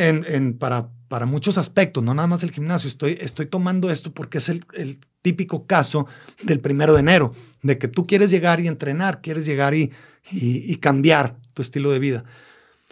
para, 0.59 1.25
muchos 1.25 1.57
aspectos, 1.57 2.03
no 2.03 2.13
nada 2.13 2.27
más 2.27 2.43
el 2.43 2.51
gimnasio. 2.51 2.87
Estoy, 2.87 3.17
estoy 3.19 3.47
tomando 3.47 3.89
esto 3.89 4.13
porque 4.13 4.37
es 4.37 4.49
el, 4.49 4.99
típico 5.21 5.67
caso 5.67 6.07
del 6.43 6.61
primero 6.61 6.93
de 6.93 7.01
enero, 7.01 7.33
de 7.61 7.77
que 7.77 7.89
tú 7.89 8.07
quieres 8.07 8.31
llegar 8.31 8.61
y 8.61 8.67
entrenar, 8.67 9.21
quieres 9.21 9.45
llegar 9.45 9.73
y, 9.73 9.91
y, 10.31 10.75
cambiar 10.77 11.35
tu 11.53 11.61
estilo 11.61 11.91
de 11.91 11.99
vida. 11.99 12.23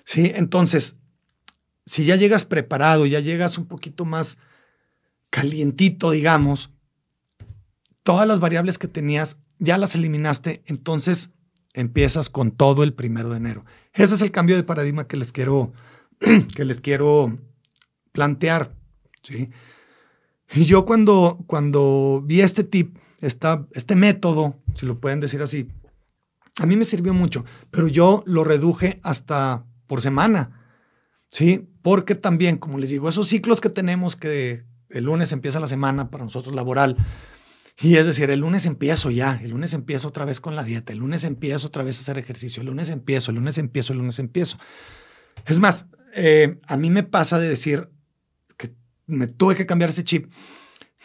¿Sí? 0.03 0.33
Entonces, 0.35 0.97
si 1.85 2.03
ya 2.03 2.17
llegas 2.17 2.43
preparado, 2.43 3.05
ya 3.05 3.21
llegas 3.21 3.57
un 3.57 3.65
poquito 3.65 4.03
más 4.03 4.37
calientito, 5.29 6.11
digamos, 6.11 6.71
todas 8.03 8.27
las 8.27 8.41
variables 8.41 8.77
que 8.77 8.89
tenías 8.89 9.37
ya 9.59 9.77
las 9.77 9.95
eliminaste, 9.95 10.63
entonces 10.65 11.29
empiezas 11.73 12.29
con 12.29 12.51
todo 12.51 12.83
el 12.83 12.93
primero 12.93 13.29
de 13.29 13.37
enero. 13.37 13.65
Ese 13.93 14.15
es 14.15 14.21
el 14.21 14.31
cambio 14.31 14.55
de 14.55 14.63
paradigma 14.63 15.07
que 15.07 15.17
les 15.17 15.31
quiero 15.31 15.71
que 16.55 16.65
les 16.65 16.79
quiero 16.79 17.37
plantear. 18.11 18.75
¿sí? 19.23 19.49
Y 20.53 20.65
yo 20.65 20.85
cuando, 20.85 21.37
cuando 21.47 22.23
vi 22.25 22.41
este 22.41 22.63
tip, 22.63 22.97
esta, 23.21 23.67
este 23.73 23.95
método, 23.95 24.55
si 24.75 24.85
lo 24.85 24.99
pueden 24.99 25.19
decir 25.19 25.41
así, 25.41 25.69
a 26.59 26.65
mí 26.65 26.75
me 26.75 26.85
sirvió 26.85 27.13
mucho, 27.13 27.45
pero 27.69 27.87
yo 27.87 28.23
lo 28.25 28.43
reduje 28.43 28.99
hasta 29.03 29.65
por 29.85 30.01
semana, 30.01 30.65
¿sí? 31.27 31.67
Porque 31.81 32.15
también, 32.15 32.57
como 32.57 32.79
les 32.79 32.89
digo, 32.89 33.09
esos 33.09 33.27
ciclos 33.27 33.61
que 33.61 33.69
tenemos 33.69 34.15
que 34.15 34.65
el 34.89 35.03
lunes 35.03 35.31
empieza 35.31 35.59
la 35.59 35.67
semana 35.67 36.09
para 36.09 36.23
nosotros 36.23 36.55
laboral, 36.55 36.97
y 37.79 37.95
es 37.97 38.07
decir, 38.07 38.31
el 38.31 38.39
lunes 38.39 38.65
empiezo 38.65 39.11
ya, 39.11 39.39
el 39.43 39.51
lunes 39.51 39.73
empiezo 39.73 40.07
otra 40.07 40.25
vez 40.25 40.41
con 40.41 40.55
la 40.55 40.63
dieta, 40.63 40.93
el 40.93 40.99
lunes 40.99 41.23
empiezo 41.23 41.67
otra 41.67 41.83
vez 41.83 41.99
a 41.99 42.01
hacer 42.01 42.17
ejercicio, 42.17 42.61
el 42.61 42.67
lunes 42.67 42.89
empiezo, 42.89 43.29
el 43.29 43.35
lunes 43.35 43.59
empiezo, 43.59 43.93
el 43.93 43.99
lunes 43.99 44.17
empiezo. 44.17 44.57
Es 45.45 45.59
más, 45.59 45.85
eh, 46.13 46.59
a 46.67 46.77
mí 46.77 46.89
me 46.89 47.03
pasa 47.03 47.39
de 47.39 47.49
decir 47.49 47.89
que 48.57 48.73
me 49.05 49.27
tuve 49.27 49.55
que 49.55 49.65
cambiar 49.65 49.89
ese 49.89 50.03
chip 50.03 50.31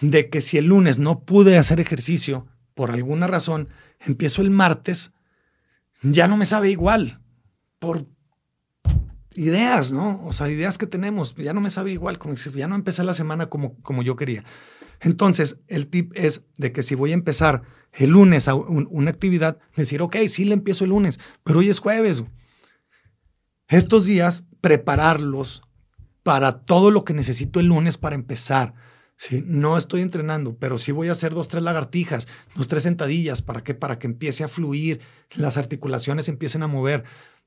de 0.01 0.29
que 0.29 0.41
si 0.41 0.59
el 0.59 0.67
lunes 0.67 0.99
no 0.99 1.25
pude 1.25 1.59
hacer 1.59 1.81
ejercicio 1.81 2.47
por 2.75 2.91
alguna 2.91 3.27
razón, 3.27 3.69
empiezo 4.01 4.43
el 4.43 4.51
martes, 4.51 5.13
ya 6.03 6.27
no 6.27 6.37
me 6.37 6.47
sabe 6.47 6.71
igual 6.71 7.21
por 7.79 8.07
ideas, 9.35 9.93
¿no? 9.93 10.25
O 10.25 10.33
sea, 10.33 10.49
ideas 10.49 10.79
que 10.79 10.87
tenemos, 10.87 11.35
ya 11.37 11.53
no 11.53 11.61
me 11.61 11.71
sabe 11.71 11.93
igual, 11.93 12.19
como 12.19 12.37
si 12.37 12.51
ya 12.53 12.67
no 12.67 12.75
empecé 12.75 13.05
la 13.05 13.15
semana 13.15 13.47
como, 13.47 13.81
como 13.83 14.03
yo 14.03 14.17
quería. 14.17 14.45
Entonces, 15.01 15.59
el 15.69 15.89
tip 15.89 16.13
es 16.15 16.43
de 16.59 16.73
que 16.73 16.83
si 16.83 16.95
voy 16.95 17.11
a 17.11 17.15
empezar 17.15 17.63
el 17.93 18.11
lunes 18.11 18.49
a 18.49 18.55
una 18.55 19.11
actividad, 19.11 19.59
decir, 19.77 20.01
ok, 20.01 20.17
sí 20.29 20.45
le 20.45 20.55
empiezo 20.55 20.85
el 20.85 20.91
lunes, 20.91 21.21
pero 21.45 21.59
hoy 21.59 21.69
es 21.69 21.79
jueves. 21.79 22.23
Estos 23.73 24.05
días 24.05 24.45
prepararlos 24.61 25.63
para 26.23 26.61
todo 26.61 26.91
lo 26.91 27.05
que 27.05 27.15
necesito 27.15 27.59
el 27.59 27.69
lunes 27.69 27.97
para 27.97 28.15
empezar. 28.15 28.75
¿sí? 29.17 29.43
No 29.47 29.79
estoy 29.79 30.03
entrenando, 30.03 30.59
pero 30.59 30.77
sí 30.77 30.93
voy 30.93 31.09
a 31.09 31.13
hacer 31.13 31.33
dos, 31.33 31.49
tres 31.49 31.63
lagartijas, 31.63 32.29
dos, 32.55 32.69
tres 32.69 32.83
sentadillas. 32.83 33.41
¿Para 33.41 33.65
qué? 33.65 33.73
Para 33.73 33.99
que 33.99 34.07
empiece 34.07 34.45
a 34.45 34.49
fluir, 34.49 35.01
las 35.35 35.57
articulaciones 35.57 36.29
empiecen 36.29 36.63
a 36.63 36.67
mover, 36.67 37.05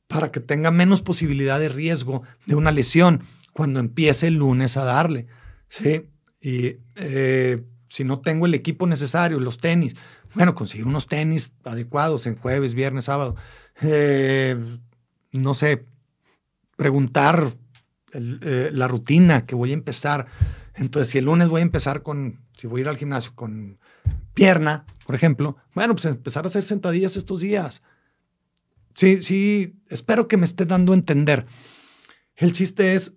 para 0.07 0.31
que 0.31 0.39
tenga 0.39 0.71
menos 0.71 1.03
posibilidad 1.03 1.59
de 1.59 1.69
riesgo 1.69 2.23
de 2.47 2.55
una 2.55 2.71
lesión 2.71 3.21
cuando 3.53 3.79
empiece 3.79 4.25
el 4.25 4.37
lunes 4.37 4.77
a 4.77 4.83
darle. 4.83 5.27
¿sí? 5.69 6.09
Y 6.41 6.77
eh, 6.95 7.63
si 7.87 8.03
no 8.03 8.19
tengo 8.21 8.47
el 8.47 8.55
equipo 8.55 8.87
necesario, 8.87 9.39
los 9.39 9.59
tenis, 9.59 9.95
bueno, 10.33 10.55
conseguir 10.55 10.87
unos 10.87 11.05
tenis 11.05 11.53
adecuados 11.63 12.25
en 12.25 12.35
jueves, 12.35 12.73
viernes, 12.73 13.05
sábado. 13.05 13.35
Eh, 13.83 14.57
no 15.31 15.53
sé, 15.53 15.85
preguntar 16.75 17.55
eh, 18.13 18.69
la 18.71 18.87
rutina 18.87 19.45
que 19.45 19.55
voy 19.55 19.71
a 19.71 19.73
empezar. 19.73 20.27
Entonces, 20.75 21.11
si 21.11 21.17
el 21.17 21.25
lunes 21.25 21.49
voy 21.49 21.59
a 21.59 21.63
empezar 21.63 22.01
con, 22.01 22.41
si 22.57 22.67
voy 22.67 22.79
a 22.79 22.83
ir 22.83 22.87
al 22.89 22.97
gimnasio 22.97 23.33
con 23.35 23.79
pierna, 24.33 24.85
por 25.05 25.15
ejemplo, 25.15 25.57
bueno, 25.73 25.95
pues 25.95 26.05
empezar 26.05 26.45
a 26.45 26.47
hacer 26.47 26.63
sentadillas 26.63 27.15
estos 27.17 27.41
días. 27.41 27.81
Sí, 28.93 29.21
sí, 29.21 29.75
espero 29.89 30.27
que 30.27 30.37
me 30.37 30.45
esté 30.45 30.65
dando 30.65 30.93
a 30.93 30.95
entender. 30.95 31.45
El 32.35 32.53
chiste 32.53 32.95
es 32.95 33.13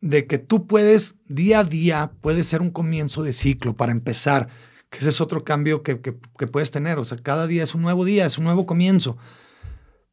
de 0.00 0.26
que 0.26 0.38
tú 0.38 0.66
puedes, 0.66 1.14
día 1.26 1.60
a 1.60 1.64
día, 1.64 2.12
puede 2.20 2.44
ser 2.44 2.60
un 2.60 2.70
comienzo 2.70 3.22
de 3.22 3.32
ciclo 3.32 3.76
para 3.76 3.92
empezar, 3.92 4.48
que 4.90 4.98
ese 4.98 5.08
es 5.08 5.20
otro 5.20 5.44
cambio 5.44 5.82
que, 5.82 6.00
que 6.00 6.46
puedes 6.46 6.70
tener. 6.70 6.98
O 6.98 7.04
sea, 7.04 7.18
cada 7.18 7.46
día 7.46 7.62
es 7.62 7.74
un 7.74 7.82
nuevo 7.82 8.04
día, 8.04 8.26
es 8.26 8.38
un 8.38 8.44
nuevo 8.44 8.66
comienzo. 8.66 9.16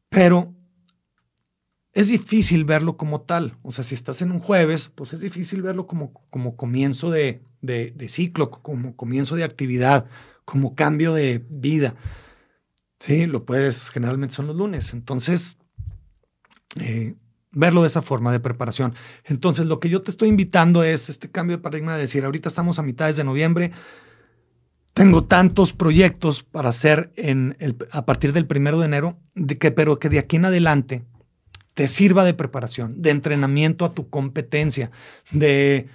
Pero 0.08 0.54
es 1.92 2.08
difícil 2.08 2.64
verlo 2.64 2.96
como 2.96 3.22
tal. 3.22 3.58
O 3.62 3.72
sea, 3.72 3.84
si 3.84 3.94
estás 3.94 4.22
en 4.22 4.32
un 4.32 4.40
jueves, 4.40 4.90
pues 4.94 5.12
es 5.12 5.20
difícil 5.20 5.62
verlo 5.62 5.86
como, 5.86 6.12
como 6.30 6.56
comienzo 6.56 7.10
de, 7.10 7.42
ciclo, 8.08 8.50
como 8.50 8.96
comienzo 8.96 9.36
de 9.36 9.44
actividad, 9.44 10.06
como 10.44 10.74
cambio 10.74 11.12
de 11.12 11.44
vida. 11.50 11.94
Sí, 12.98 13.26
lo 13.26 13.44
puedes, 13.44 13.90
generalmente 13.90 14.34
son 14.34 14.46
los 14.46 14.56
lunes. 14.56 14.94
Entonces, 14.94 15.58
eh, 16.80 17.14
verlo 17.50 17.82
de 17.82 17.88
esa 17.88 18.00
forma 18.00 18.32
de 18.32 18.40
preparación. 18.40 18.94
Entonces, 19.24 19.66
lo 19.66 19.78
que 19.78 19.90
yo 19.90 20.00
te 20.00 20.10
estoy 20.10 20.28
invitando 20.28 20.82
es 20.84 21.10
este 21.10 21.30
cambio 21.30 21.58
de 21.58 21.62
paradigma 21.62 21.94
de 21.94 22.02
decir, 22.02 22.24
ahorita 22.24 22.48
estamos 22.48 22.78
a 22.78 22.82
mitades 22.82 23.16
de 23.16 23.24
noviembre, 23.24 23.72
tengo 24.94 25.24
tantos 25.24 25.72
proyectos 25.72 26.42
para 26.42 26.68
hacer 26.68 27.10
en 27.16 27.56
el, 27.60 27.76
a 27.92 28.04
partir 28.04 28.32
del 28.32 28.46
primero 28.46 28.78
de 28.78 28.86
enero, 28.86 29.18
de 29.34 29.58
que, 29.58 29.70
pero 29.70 29.98
que 29.98 30.10
de 30.10 30.18
aquí 30.18 30.36
en 30.36 30.44
adelante 30.44 31.04
te 31.74 31.88
sirva 31.88 32.24
de 32.24 32.34
preparación, 32.34 33.00
de 33.00 33.10
entrenamiento 33.10 33.84
a 33.84 33.94
tu 33.94 34.08
competencia, 34.10 34.90
de, 35.30 35.88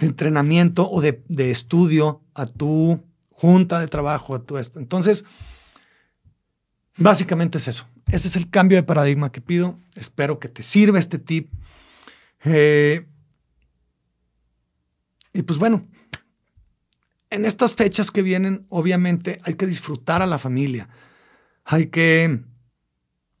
entrenamiento 0.00 0.90
o 0.90 1.00
de, 1.00 1.22
estudio 1.50 2.22
a 2.34 2.46
tu 2.46 3.02
junta 3.30 3.80
de 3.80 3.88
trabajo, 3.88 4.34
a 4.34 4.42
tu 4.42 4.58
esto. 4.58 4.78
Entonces, 4.78 5.24
básicamente 6.96 7.58
es 7.58 7.68
eso. 7.68 7.88
Ese 8.08 8.28
es 8.28 8.36
el 8.36 8.50
cambio 8.50 8.76
de 8.76 8.82
paradigma 8.82 9.32
que 9.32 9.40
pido. 9.40 9.78
Espero 9.94 10.38
que 10.38 10.48
te 10.48 10.62
sirva 10.62 10.98
este 10.98 11.18
tip. 11.18 11.50
Eh, 12.44 13.06
y 15.32 15.42
pues 15.42 15.58
bueno, 15.58 15.86
en 17.30 17.44
estas 17.44 17.74
fechas 17.74 18.10
que 18.10 18.22
vienen, 18.22 18.66
obviamente 18.68 19.40
hay 19.44 19.54
que 19.54 19.66
disfrutar 19.66 20.22
a 20.22 20.26
la 20.26 20.38
familia. 20.38 20.88
Hay 21.64 21.86
que 21.86 22.44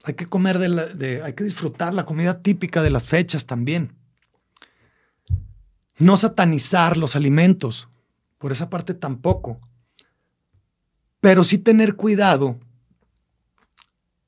hay 0.06 0.14
que 0.14 0.26
comer 0.26 0.60
de, 0.60 1.20
hay 1.20 1.32
que 1.32 1.42
disfrutar 1.42 1.92
la 1.92 2.06
comida 2.06 2.40
típica 2.40 2.80
de 2.80 2.90
las 2.90 3.02
fechas 3.02 3.44
también. 3.44 3.92
No 5.98 6.16
satanizar 6.16 6.96
los 6.96 7.16
alimentos, 7.16 7.88
por 8.38 8.52
esa 8.52 8.70
parte 8.70 8.94
tampoco. 8.94 9.60
Pero 11.18 11.42
sí 11.42 11.58
tener 11.58 11.96
cuidado 11.96 12.60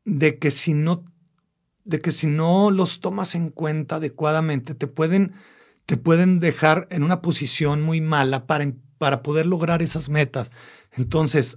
de 0.04 0.38
que 0.38 0.50
si 0.50 0.74
no 0.74 1.04
de 1.84 2.00
que 2.00 2.10
si 2.10 2.26
no 2.26 2.70
los 2.72 3.00
tomas 3.00 3.36
en 3.36 3.48
cuenta 3.48 3.96
adecuadamente, 3.96 4.74
te 4.74 4.88
pueden, 4.88 5.32
te 5.86 5.96
pueden 5.96 6.38
dejar 6.38 6.86
en 6.90 7.02
una 7.02 7.22
posición 7.22 7.80
muy 7.82 8.02
mala 8.02 8.46
para, 8.46 8.70
para 8.98 9.22
poder 9.22 9.46
lograr 9.46 9.80
esas 9.80 10.10
metas. 10.10 10.50
Entonces, 10.92 11.56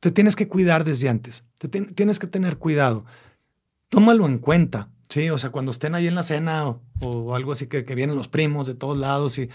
te 0.00 0.10
tienes 0.10 0.36
que 0.36 0.48
cuidar 0.48 0.84
desde 0.84 1.08
antes, 1.08 1.44
te 1.58 1.68
tienes 1.68 2.18
que 2.18 2.26
tener 2.26 2.58
cuidado. 2.58 3.04
Tómalo 3.88 4.26
en 4.26 4.38
cuenta, 4.38 4.90
¿sí? 5.08 5.30
O 5.30 5.38
sea, 5.38 5.50
cuando 5.50 5.70
estén 5.70 5.94
ahí 5.94 6.06
en 6.06 6.14
la 6.14 6.22
cena 6.22 6.76
o, 7.00 7.34
algo 7.34 7.52
así 7.52 7.66
que, 7.66 7.84
que, 7.84 7.94
vienen 7.94 8.16
los 8.16 8.28
primos 8.28 8.66
de 8.66 8.74
todos 8.74 8.98
lados 8.98 9.38
y 9.38 9.48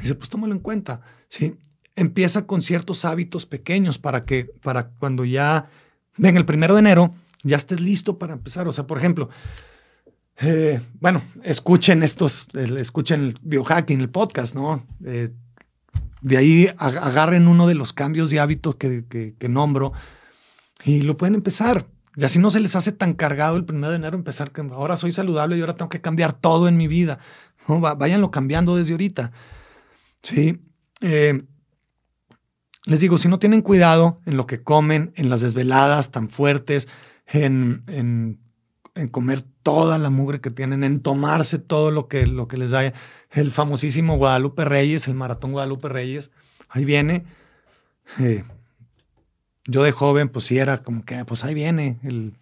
dice, 0.00 0.14
pues 0.14 0.28
tómalo 0.28 0.52
en 0.52 0.60
cuenta, 0.60 1.00
¿sí? 1.28 1.56
Empieza 1.96 2.46
con 2.46 2.62
ciertos 2.62 3.04
hábitos 3.04 3.46
pequeños 3.46 3.98
para 3.98 4.24
que, 4.24 4.44
para 4.62 4.90
cuando 4.90 5.24
ya 5.24 5.70
venga 6.16 6.38
el 6.38 6.46
primero 6.46 6.74
de 6.74 6.80
enero, 6.80 7.14
ya 7.42 7.56
estés 7.56 7.80
listo 7.80 8.18
para 8.18 8.34
empezar. 8.34 8.68
O 8.68 8.72
sea, 8.72 8.86
por 8.86 8.98
ejemplo, 8.98 9.30
eh, 10.40 10.80
bueno, 11.00 11.20
escuchen 11.42 12.02
estos, 12.02 12.48
escuchen 12.54 13.24
el 13.24 13.34
biohacking, 13.42 14.00
el 14.00 14.10
podcast, 14.10 14.54
¿no? 14.54 14.86
Eh, 15.04 15.30
de 16.20 16.36
ahí 16.36 16.70
agarren 16.78 17.48
uno 17.48 17.66
de 17.66 17.74
los 17.74 17.92
cambios 17.92 18.30
de 18.30 18.40
hábitos 18.40 18.76
que, 18.76 19.04
que, 19.06 19.48
nombro 19.48 19.92
y 20.84 21.02
lo 21.02 21.16
pueden 21.16 21.34
empezar. 21.34 21.86
Y 22.16 22.24
así 22.24 22.38
no 22.38 22.50
se 22.50 22.60
les 22.60 22.74
hace 22.74 22.92
tan 22.92 23.14
cargado 23.14 23.56
el 23.56 23.64
primero 23.64 23.90
de 23.90 23.96
enero 23.96 24.16
empezar 24.16 24.50
que 24.50 24.60
ahora 24.60 24.96
soy 24.96 25.12
saludable 25.12 25.56
y 25.56 25.60
ahora 25.60 25.76
tengo 25.76 25.88
que 25.88 26.00
cambiar 26.00 26.32
todo 26.32 26.66
en 26.66 26.76
mi 26.76 26.88
vida. 26.88 27.20
¿no? 27.68 27.80
Váyanlo 27.80 28.30
cambiando 28.30 28.76
desde 28.76 28.92
ahorita. 28.92 29.32
Sí. 30.22 30.60
Eh, 31.00 31.44
les 32.84 33.00
digo, 33.00 33.18
si 33.18 33.28
no 33.28 33.38
tienen 33.38 33.62
cuidado 33.62 34.20
en 34.24 34.36
lo 34.36 34.46
que 34.46 34.62
comen, 34.62 35.12
en 35.16 35.28
las 35.28 35.42
desveladas 35.42 36.10
tan 36.10 36.30
fuertes, 36.30 36.88
en, 37.26 37.82
en, 37.86 38.40
en 38.98 39.08
comer 39.08 39.42
toda 39.62 39.98
la 39.98 40.10
mugre 40.10 40.40
que 40.40 40.50
tienen, 40.50 40.84
en 40.84 41.00
tomarse 41.00 41.58
todo 41.58 41.90
lo 41.90 42.08
que, 42.08 42.26
lo 42.26 42.48
que 42.48 42.58
les 42.58 42.70
da 42.70 42.92
el 43.30 43.52
famosísimo 43.52 44.16
Guadalupe 44.16 44.64
Reyes, 44.64 45.08
el 45.08 45.14
maratón 45.14 45.52
Guadalupe 45.52 45.88
Reyes. 45.88 46.30
Ahí 46.68 46.84
viene. 46.84 47.24
Eh, 48.18 48.42
yo 49.66 49.82
de 49.82 49.92
joven, 49.92 50.28
pues 50.28 50.46
sí 50.46 50.58
era 50.58 50.82
como 50.82 51.04
que, 51.04 51.24
pues 51.24 51.44
ahí 51.44 51.54
viene 51.54 51.98
el, 52.02 52.34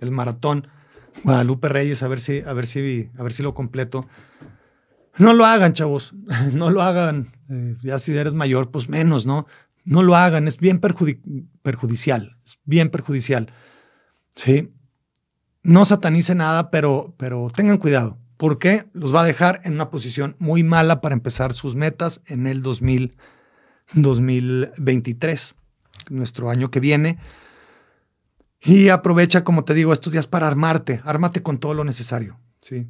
el 0.00 0.10
maratón 0.10 0.66
Guadalupe 1.22 1.68
Reyes, 1.68 2.02
a 2.02 2.08
ver 2.08 2.20
si, 2.20 2.40
a 2.40 2.52
ver 2.52 2.66
si, 2.66 3.10
a 3.18 3.22
ver 3.22 3.32
si 3.32 3.42
lo 3.42 3.54
completo. 3.54 4.06
No 5.16 5.32
lo 5.34 5.44
hagan, 5.44 5.72
chavos. 5.72 6.14
No 6.52 6.70
lo 6.70 6.82
hagan. 6.82 7.28
Eh, 7.50 7.76
ya 7.82 7.98
si 7.98 8.16
eres 8.16 8.32
mayor, 8.32 8.70
pues 8.70 8.88
menos, 8.88 9.26
¿no? 9.26 9.46
No 9.84 10.02
lo 10.02 10.16
hagan. 10.16 10.48
Es 10.48 10.58
bien 10.58 10.80
perjudicial. 10.80 12.36
Es 12.44 12.58
bien 12.64 12.90
perjudicial. 12.90 13.52
Sí. 14.36 14.70
No 15.62 15.84
satanice 15.84 16.34
nada, 16.34 16.70
pero, 16.70 17.14
pero 17.18 17.50
tengan 17.54 17.78
cuidado. 17.78 18.18
Porque 18.36 18.86
los 18.92 19.14
va 19.14 19.22
a 19.22 19.24
dejar 19.24 19.60
en 19.64 19.74
una 19.74 19.90
posición 19.90 20.36
muy 20.38 20.62
mala 20.62 21.00
para 21.00 21.14
empezar 21.14 21.54
sus 21.54 21.74
metas 21.74 22.20
en 22.26 22.46
el 22.46 22.62
2000, 22.62 23.16
2023, 23.94 25.54
nuestro 26.10 26.50
año 26.50 26.70
que 26.70 26.78
viene. 26.78 27.18
Y 28.60 28.88
aprovecha, 28.88 29.42
como 29.42 29.64
te 29.64 29.74
digo, 29.74 29.92
estos 29.92 30.12
días 30.12 30.28
para 30.28 30.46
armarte. 30.46 31.00
Ármate 31.04 31.42
con 31.42 31.58
todo 31.58 31.74
lo 31.74 31.84
necesario. 31.84 32.38
Sí 32.60 32.88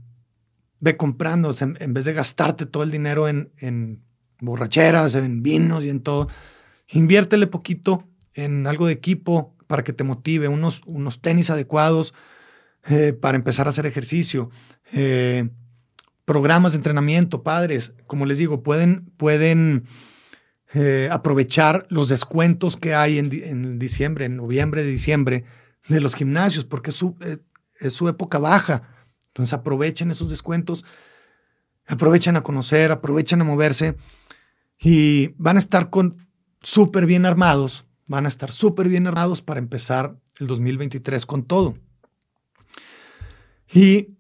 ve 0.81 0.97
comprando, 0.97 1.55
en, 1.61 1.95
vez 1.95 2.05
de 2.05 2.13
gastarte 2.13 2.67
todo 2.67 2.83
el 2.83 2.91
dinero 2.91 3.29
en, 3.29 4.03
borracheras, 4.41 5.15
en 5.15 5.43
vinos 5.43 5.85
y 5.85 5.91
en 5.91 6.01
todo, 6.01 6.29
inviértele 6.89 7.47
poquito 7.47 8.05
en 8.35 8.67
algo 8.67 8.87
de 8.87 8.93
equipo 8.93 9.57
para 9.67 9.83
que 9.85 9.93
te 9.93 10.05
motive, 10.05 10.49
unos, 10.49 10.83
unos 10.87 11.21
tenis 11.21 11.51
adecuados 11.51 12.15
eh, 12.88 13.12
para 13.12 13.37
empezar 13.37 13.66
a 13.66 13.71
hacer 13.71 13.87
ejercicio, 13.87 14.50
eh, 14.92 15.49
programas 16.25 16.73
de 16.73 16.78
entrenamiento, 16.78 17.42
padres, 17.42 17.93
como 18.06 18.26
les 18.26 18.39
digo, 18.39 18.63
pueden, 18.63 19.04
pueden 19.17 19.84
eh, 20.75 21.08
aprovechar 21.10 21.86
los 21.89 22.08
descuentos 22.08 22.76
que 22.76 22.95
hay 22.95 23.19
en, 23.19 23.32
en, 23.32 23.78
diciembre, 23.78 24.26
en 24.26 24.36
noviembre, 24.36 24.82
diciembre, 24.82 25.45
de 25.89 26.00
los 26.00 26.15
gimnasios, 26.15 26.65
porque 26.65 26.93
su, 26.93 27.17
es 27.80 27.93
su 27.95 28.08
época 28.08 28.39
baja 28.39 28.95
entonces 29.39 29.52
aprovechen 29.52 30.10
esos 30.10 30.30
descuentos, 30.30 30.84
aprovechen 31.86 32.34
a 32.34 32.43
conocer, 32.43 32.91
aprovechen 32.91 33.41
a 33.41 33.45
moverse 33.45 33.95
y 34.80 35.28
van 35.39 35.54
a 35.54 35.60
estar 35.60 35.91
con 35.91 36.26
súper 36.60 37.06
bien 37.06 37.25
armados, 37.25 37.86
van 38.08 38.25
a 38.25 38.28
estar 38.28 38.50
súper 38.50 38.89
bien 38.89 39.06
armados 39.06 39.41
para 39.41 39.60
empezar 39.60 40.19
el 40.41 40.49
2023 40.49 41.25
con 41.25 41.45
todo. 41.45 41.78
Y 43.73 44.17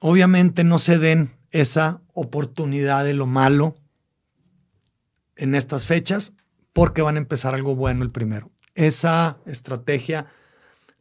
obviamente 0.00 0.64
no 0.64 0.78
se 0.78 0.98
den 0.98 1.30
esa 1.50 2.02
oportunidad 2.12 3.04
de 3.04 3.14
lo 3.14 3.26
malo 3.26 3.76
en 5.36 5.54
estas 5.54 5.86
fechas 5.86 6.32
porque 6.72 7.02
van 7.02 7.16
a 7.16 7.20
empezar 7.20 7.54
algo 7.54 7.76
bueno 7.76 8.02
el 8.02 8.10
primero. 8.10 8.50
Esa 8.74 9.38
estrategia 9.46 10.26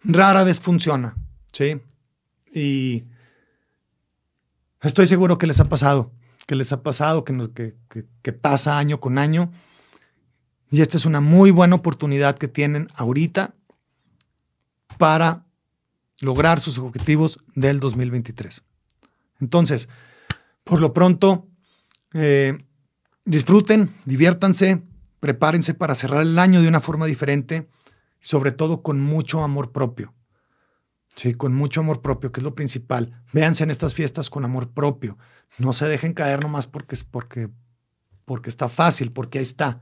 rara 0.03 0.43
vez 0.43 0.59
funciona, 0.59 1.15
¿sí? 1.51 1.81
Y 2.53 3.05
estoy 4.81 5.07
seguro 5.07 5.37
que 5.37 5.47
les 5.47 5.59
ha 5.59 5.69
pasado, 5.69 6.11
que 6.45 6.55
les 6.55 6.71
ha 6.71 6.83
pasado, 6.83 7.23
que, 7.23 7.75
que, 8.21 8.33
pasa 8.33 8.77
año 8.77 8.99
con 8.99 9.17
año. 9.17 9.51
Y 10.69 10.81
esta 10.81 10.97
es 10.97 11.05
una 11.05 11.21
muy 11.21 11.51
buena 11.51 11.75
oportunidad 11.75 12.37
que 12.37 12.47
tienen 12.47 12.89
ahorita 12.95 13.55
para 14.97 15.42
lograr 16.23 16.59
sus 16.59 16.77
objetivos 16.79 17.39
del 17.55 17.79
2023. 17.79 18.63
Entonces, 19.39 19.89
por 20.63 20.81
lo 20.81 20.93
pronto, 20.93 21.47
eh, 22.13 22.57
disfruten, 23.25 23.89
diviértanse, 24.05 24.83
prepárense 25.19 25.73
para 25.73 25.95
cerrar 25.95 26.21
el 26.21 26.39
año 26.39 26.61
de 26.61 26.67
una 26.67 26.79
forma 26.79 27.05
diferente 27.05 27.67
sobre 28.23 28.53
todo 28.53 28.81
con 28.81 29.01
mucho 29.01 29.43
amor 29.43 29.71
propio. 29.71 30.15
Sí, 31.15 31.35
con 31.35 31.53
mucho 31.53 31.81
amor 31.81 32.01
propio, 32.01 32.31
que 32.31 32.39
es 32.39 32.43
lo 32.43 32.55
principal. 32.55 33.21
Véanse 33.33 33.63
en 33.63 33.69
estas 33.69 33.93
fiestas 33.93 34.31
con 34.31 34.45
amor 34.45 34.71
propio. 34.71 35.17
No 35.59 35.73
se 35.73 35.85
dejen 35.85 36.13
caer 36.13 36.41
nomás 36.41 36.65
porque, 36.65 36.97
porque, 37.11 37.49
porque 38.25 38.49
está 38.49 38.67
fácil, 38.69 39.11
porque 39.11 39.37
ahí 39.37 39.43
está. 39.43 39.81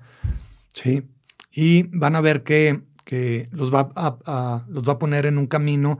Sí. 0.73 1.07
Y 1.53 1.83
van 1.95 2.15
a 2.15 2.21
ver 2.21 2.43
que, 2.43 2.81
que 3.05 3.47
los, 3.51 3.73
va 3.73 3.91
a, 3.95 4.65
los 4.67 4.83
va 4.83 4.93
a 4.93 4.99
poner 4.99 5.25
en 5.25 5.37
un 5.37 5.47
camino 5.47 5.99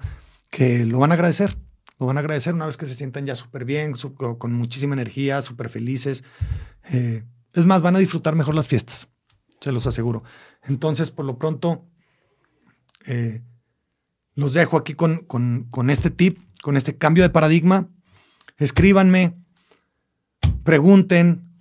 que 0.52 0.86
lo 0.86 1.00
van 1.00 1.10
a 1.12 1.16
agradecer. 1.16 1.58
Lo 1.98 2.06
van 2.06 2.18
a 2.18 2.20
agradecer 2.20 2.54
una 2.54 2.66
vez 2.66 2.78
que 2.78 2.86
se 2.86 2.94
sientan 2.94 3.26
ya 3.26 3.36
súper 3.36 3.66
bien, 3.66 3.94
con 3.94 4.54
muchísima 4.54 4.94
energía, 4.94 5.42
súper 5.42 5.70
felices. 5.70 6.24
Eh, 6.92 7.24
es 7.54 7.66
más, 7.66 7.82
van 7.82 7.96
a 7.96 8.00
disfrutar 8.00 8.36
mejor 8.36 8.56
las 8.56 8.68
fiestas, 8.68 9.08
se 9.60 9.72
los 9.72 9.88
aseguro. 9.88 10.24
Entonces, 10.64 11.12
por 11.12 11.26
lo 11.26 11.38
pronto, 11.38 11.88
eh, 13.06 13.42
los 14.36 14.54
dejo 14.54 14.78
aquí 14.78 14.94
con, 14.94 15.26
con, 15.26 15.90
este 15.90 16.10
tip, 16.10 16.40
con 16.62 16.76
este 16.76 16.98
cambio 16.98 17.24
de 17.24 17.30
paradigma. 17.30 17.90
Escríbanme, 18.58 19.38
pregunten, 20.64 21.56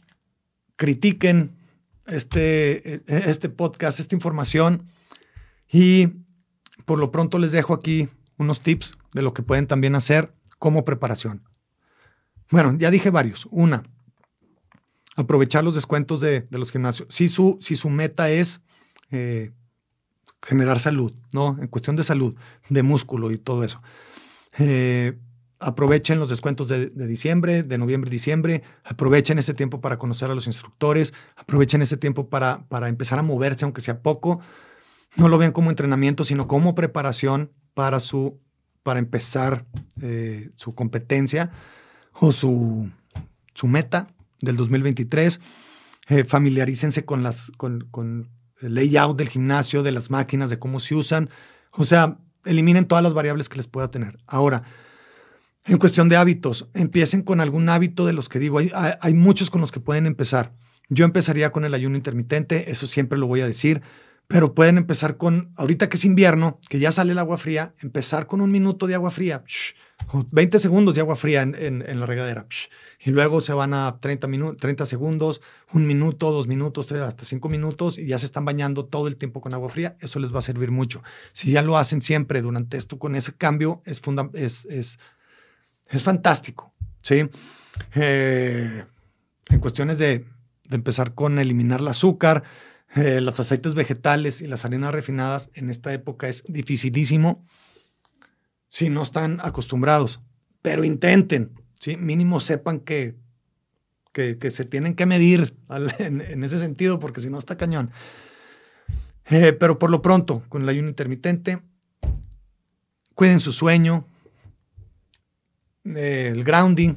critiquen 0.76 1.58
este, 2.06 3.02
este 3.06 3.50
podcast, 3.50 4.00
esta 4.00 4.14
información. 4.14 4.90
Y 5.70 6.08
por 6.86 6.98
lo 6.98 7.10
pronto 7.10 7.38
les 7.38 7.52
dejo 7.52 7.74
aquí 7.74 8.08
unos 8.40 8.60
tips 8.60 8.96
de 9.12 9.22
lo 9.22 9.34
que 9.34 9.42
pueden 9.42 9.66
también 9.66 9.94
hacer 9.94 10.34
como 10.58 10.84
preparación. 10.84 11.44
Bueno, 12.50 12.74
ya 12.78 12.90
dije 12.90 13.10
varios. 13.10 13.46
Una, 13.50 13.84
aprovechar 15.14 15.62
los 15.62 15.74
descuentos 15.74 16.20
de, 16.20 16.46
los 16.50 16.72
gimnasios. 16.72 17.06
Si 17.10 17.28
su, 17.28 17.58
si 17.60 17.76
su 17.76 17.90
meta 17.90 18.30
es 18.30 18.62
eh, 19.10 19.52
generar 20.42 20.80
salud, 20.80 21.12
¿no? 21.32 21.58
En 21.60 21.68
cuestión 21.68 21.96
de 21.96 22.02
salud, 22.02 22.34
de 22.68 22.82
músculo 22.82 23.30
y 23.30 23.36
todo 23.36 23.62
eso. 23.62 23.82
Eh, 24.58 25.18
aprovechen 25.60 26.18
los 26.18 26.30
descuentos 26.30 26.68
de, 26.68 26.88
diciembre, 26.88 27.62
de 27.62 27.78
noviembre, 27.78 28.10
diciembre. 28.10 28.62
Aprovechen 28.84 29.38
ese 29.38 29.52
tiempo 29.54 29.80
para 29.80 29.98
conocer 29.98 30.30
a 30.30 30.34
los 30.34 30.46
instructores. 30.46 31.12
Aprovechen 31.36 31.82
ese 31.82 31.98
tiempo 31.98 32.30
para, 32.30 32.66
para 32.68 32.88
empezar 32.88 33.18
a 33.18 33.22
moverse, 33.22 33.64
aunque 33.64 33.82
sea 33.82 34.02
poco. 34.02 34.40
No 35.16 35.28
lo 35.28 35.38
vean 35.38 35.52
como 35.52 35.70
entrenamiento, 35.70 36.24
sino 36.24 36.48
como 36.48 36.74
preparación 36.74 37.52
para, 37.74 38.00
su, 38.00 38.40
para 38.82 38.98
empezar 38.98 39.66
eh, 40.02 40.50
su 40.56 40.74
competencia 40.74 41.50
o 42.12 42.32
su, 42.32 42.90
su 43.54 43.66
meta 43.66 44.08
del 44.40 44.56
2023. 44.56 45.40
Eh, 46.08 46.24
familiarícense 46.24 47.04
con, 47.04 47.22
las, 47.22 47.52
con, 47.56 47.86
con 47.90 48.30
el 48.60 48.74
layout 48.74 49.16
del 49.16 49.28
gimnasio, 49.28 49.82
de 49.82 49.92
las 49.92 50.10
máquinas, 50.10 50.50
de 50.50 50.58
cómo 50.58 50.80
se 50.80 50.94
usan. 50.94 51.30
O 51.72 51.84
sea, 51.84 52.18
eliminen 52.44 52.86
todas 52.86 53.04
las 53.04 53.14
variables 53.14 53.48
que 53.48 53.56
les 53.56 53.66
pueda 53.66 53.90
tener. 53.90 54.18
Ahora, 54.26 54.64
en 55.66 55.78
cuestión 55.78 56.08
de 56.08 56.16
hábitos, 56.16 56.68
empiecen 56.74 57.22
con 57.22 57.40
algún 57.40 57.68
hábito 57.68 58.06
de 58.06 58.12
los 58.12 58.28
que 58.28 58.38
digo. 58.38 58.58
Hay, 58.58 58.70
hay, 58.74 59.14
muchos 59.14 59.50
con 59.50 59.60
los 59.60 59.72
que 59.72 59.80
pueden 59.80 60.06
empezar. 60.06 60.52
Yo 60.88 61.04
empezaría 61.04 61.52
con 61.52 61.64
el 61.64 61.74
ayuno 61.74 61.96
intermitente, 61.96 62.70
eso 62.70 62.86
siempre 62.86 63.18
lo 63.18 63.26
voy 63.26 63.42
a 63.42 63.46
decir, 63.46 63.82
pero 64.30 64.54
pueden 64.54 64.78
empezar 64.78 65.16
con, 65.16 65.52
ahorita 65.56 65.88
que 65.88 65.96
es 65.96 66.04
invierno, 66.04 66.60
que 66.68 66.78
ya 66.78 66.92
sale 66.92 67.10
el 67.10 67.18
agua 67.18 67.36
fría, 67.36 67.74
empezar 67.82 68.28
con 68.28 68.40
un 68.40 68.52
minuto 68.52 68.86
de 68.86 68.94
agua 68.94 69.10
fría, 69.10 69.42
20 70.30 70.60
segundos 70.60 70.94
de 70.94 71.00
agua 71.00 71.16
fría 71.16 71.42
en, 71.42 71.98
la 71.98 72.06
regadera, 72.06 72.46
y 73.00 73.10
luego 73.10 73.40
se 73.40 73.52
van 73.54 73.74
a 73.74 73.98
30, 73.98 74.28
30 74.56 74.86
segundos, 74.86 75.40
un 75.72 75.84
minuto, 75.84 76.30
dos 76.30 76.46
minutos, 76.46 76.92
hasta 76.92 77.24
cinco 77.24 77.48
minutos, 77.48 77.98
y 77.98 78.06
ya 78.06 78.20
se 78.20 78.26
están 78.26 78.44
bañando 78.44 78.84
todo 78.84 79.08
el 79.08 79.16
tiempo 79.16 79.40
con 79.40 79.52
agua 79.52 79.68
fría, 79.68 79.96
eso 79.98 80.20
les 80.20 80.32
va 80.32 80.38
a 80.38 80.42
servir 80.42 80.70
mucho. 80.70 81.02
Si 81.32 81.50
ya 81.50 81.62
lo 81.62 81.76
hacen 81.76 82.00
siempre 82.00 82.40
durante 82.40 82.76
esto, 82.76 83.00
con 83.00 83.16
ese 83.16 83.32
cambio, 83.32 83.82
es, 83.84 84.00
es, 84.34 84.64
es, 84.66 84.98
es 85.88 86.02
fantástico, 86.04 86.72
¿sí? 87.02 87.28
Eh, 87.96 88.84
en 89.48 89.58
cuestiones 89.58 89.98
de, 89.98 90.24
de 90.68 90.76
empezar 90.76 91.14
con 91.14 91.40
eliminar 91.40 91.80
el 91.80 91.88
azúcar, 91.88 92.44
eh, 92.96 93.20
los 93.20 93.38
aceites 93.38 93.74
vegetales 93.74 94.40
y 94.40 94.48
las 94.48 94.64
harinas 94.64 94.92
refinadas 94.92 95.48
en 95.54 95.70
esta 95.70 95.92
época 95.92 96.28
es 96.28 96.42
dificilísimo 96.48 97.46
si 98.68 98.90
no 98.90 99.02
están 99.02 99.40
acostumbrados. 99.42 100.20
Pero 100.62 100.84
intenten, 100.84 101.52
¿sí? 101.72 101.96
mínimo 101.96 102.40
sepan 102.40 102.80
que, 102.80 103.16
que, 104.12 104.50
se 104.50 104.64
tienen 104.64 104.94
que 104.94 105.06
medir 105.06 105.54
en, 105.98 106.44
ese 106.44 106.58
sentido, 106.58 106.98
porque 106.98 107.20
si 107.20 107.30
no 107.30 107.38
está 107.38 107.56
cañón. 107.56 107.90
Eh, 109.26 109.52
pero 109.52 109.78
por 109.78 109.90
lo 109.90 110.02
pronto, 110.02 110.42
con 110.48 110.62
el 110.62 110.68
ayuno 110.68 110.88
intermitente, 110.88 111.62
cuiden 113.14 113.38
su 113.38 113.52
sueño, 113.52 114.06
eh, 115.84 116.30
el 116.32 116.42
grounding, 116.42 116.96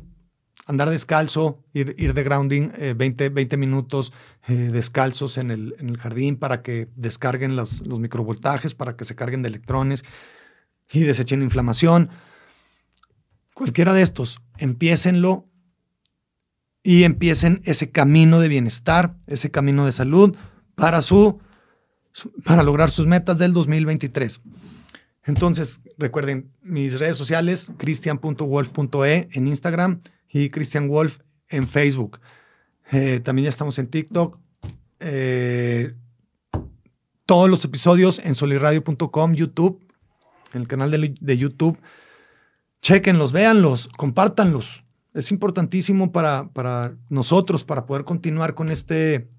andar 0.66 0.90
descalzo, 0.90 1.60
ir, 1.74 1.96
ir 1.98 2.14
de 2.14 2.24
grounding 2.24 2.70
20, 2.96 3.26
eh, 3.26 3.30
20, 3.30 3.58
minutos 3.58 4.14
eh, 4.48 4.54
descalzos 4.54 5.38
en 5.38 5.52
el, 5.52 5.76
en 5.80 5.90
el, 5.90 5.98
jardín 5.98 6.38
para 6.38 6.62
que 6.62 6.88
descarguen 6.96 7.56
los, 7.56 7.86
los, 7.86 8.00
microvoltajes, 8.00 8.76
para 8.76 8.96
que 8.96 9.06
se 9.06 9.16
carguen 9.16 9.42
de 9.42 9.50
electrones 9.50 10.04
y 10.92 11.02
desechen 11.02 11.42
inflamación. 11.42 12.10
Cualquiera 13.54 13.94
de 13.94 14.02
estos, 14.02 14.40
empiecenlo 14.58 15.48
y 16.82 17.04
empiecen 17.04 17.62
ese 17.66 17.92
camino 17.92 18.40
de 18.40 18.50
bienestar, 18.50 19.16
ese 19.28 19.52
camino 19.52 19.86
de 19.86 19.92
salud 19.92 20.36
para, 20.76 21.02
su, 21.02 21.40
para 22.44 22.64
lograr 22.64 22.90
sus 22.90 23.06
metas 23.06 23.38
del 23.38 23.54
2023. 23.54 24.42
Entonces, 25.26 25.80
recuerden 25.98 26.52
mis 26.62 27.00
redes 27.00 27.16
sociales, 27.16 27.72
cristian.wolf.e 27.78 29.28
en 29.32 29.48
Instagram 29.48 30.02
y 30.34 30.50
Christian 30.50 30.90
Wolf 30.90 31.20
en 31.50 31.68
Facebook. 31.68 32.20
Eh, 32.92 33.22
también 33.24 33.44
ya 33.44 33.50
estamos 33.50 33.80
en 33.80 33.88
TikTok. 33.88 34.40
Eh, 35.00 35.94
todos 37.26 37.50
los 37.50 37.64
episodios 37.64 38.20
en 38.20 38.36
soliradio.com, 38.36 39.34
YouTube, 39.34 39.80
en 40.54 40.62
el 40.62 40.68
canal 40.68 40.92
de, 40.92 41.38
YouTube. 41.38 41.80
Chequenlos, 42.82 43.32
véanlos, 43.32 43.88
compártanlos. 43.96 44.84
Es 45.14 45.32
importantísimo 45.32 46.12
para, 46.12 46.50
para 46.50 46.98
nosotros, 47.10 47.64
para 47.64 47.86
poder 47.86 48.04
continuar 48.04 48.56
con, 48.56 48.72
este, 48.72 49.30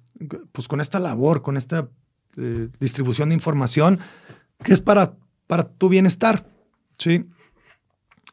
pues 0.52 0.68
con 0.68 0.80
esta 0.80 1.00
labor, 1.00 1.42
con 1.42 1.56
esta 1.56 1.88
eh, 2.36 2.68
distribución 2.78 3.30
de 3.30 3.34
información, 3.34 3.98
que 4.62 4.72
es 4.72 4.80
para, 4.80 5.16
para 5.46 5.64
tu 5.64 5.88
bienestar, 5.88 6.48
¿sí? 6.98 7.26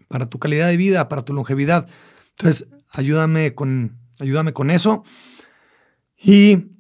para 0.08 0.28
tu 0.28 0.40
calidad 0.40 0.68
de 0.68 0.78
vida, 0.78 1.10
para 1.10 1.24
tu 1.24 1.34
longevidad. 1.34 1.90
Entonces, 2.38 2.68
ayúdame 2.92 3.54
con, 3.54 3.98
ayúdame 4.20 4.54
con 4.54 4.72
eso. 4.72 5.04
Y 6.18 6.72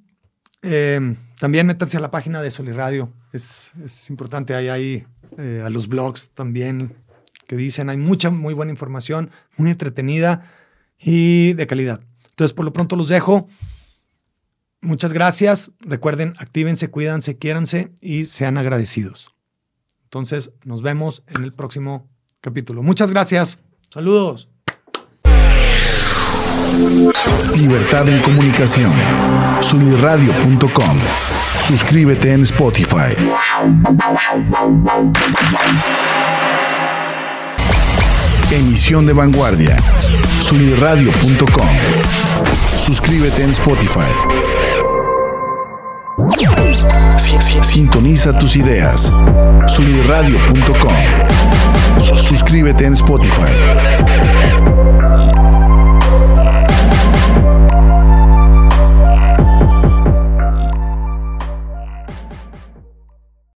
em, 0.62 1.16
también 1.40 1.68
métanse 1.68 1.98
a 1.98 2.02
la 2.02 2.12
página 2.12 2.42
de 2.42 2.52
Soliradio. 2.52 3.14
Es, 3.34 3.74
es 3.84 4.10
importante. 4.10 4.56
Hay 4.56 4.70
ahí 4.70 5.06
eh, 5.38 5.62
a 5.66 5.70
los 5.70 5.88
blogs 5.88 6.32
también 6.32 6.96
que 7.48 7.56
dicen, 7.56 7.90
hay 7.90 7.98
mucha, 7.98 8.30
muy 8.30 8.54
buena 8.54 8.72
información, 8.72 9.32
muy 9.58 9.72
entretenida 9.72 10.50
y 10.98 11.54
de 11.54 11.68
calidad. 11.68 12.02
Entonces, 12.30 12.54
por 12.54 12.66
lo 12.66 12.74
pronto 12.74 12.96
los 12.96 13.10
dejo. 13.10 13.48
Muchas 14.82 15.14
gracias. 15.14 15.72
Recuerden, 15.80 16.34
actívense, 16.38 16.90
cuídense, 16.90 17.38
quiéranse 17.38 17.92
y 18.02 18.26
sean 18.26 18.58
agradecidos. 18.58 19.36
Entonces, 20.04 20.52
nos 20.64 20.82
vemos 20.82 21.24
en 21.28 21.44
el 21.44 21.54
próximo 21.54 22.10
capítulo. 22.42 22.84
Muchas 22.84 23.12
gracias. 23.12 23.60
Saludos. 23.90 24.51
Libertad 27.58 28.08
en 28.08 28.22
comunicación. 28.22 28.94
Sunirradio.com. 29.60 30.98
Suscríbete 31.68 32.32
en 32.32 32.44
Spotify. 32.44 33.14
Emisión 38.52 39.06
de 39.06 39.12
vanguardia. 39.14 39.76
Sunirradio.com. 40.42 41.68
Suscríbete 42.78 43.44
en 43.44 43.50
Spotify. 43.52 44.00
Sintoniza 47.62 48.38
tus 48.38 48.56
ideas. 48.56 49.12
Sunirradio.com. 49.68 50.94
Suscríbete 52.16 52.86
en 52.86 52.94
Spotify. 52.94 54.71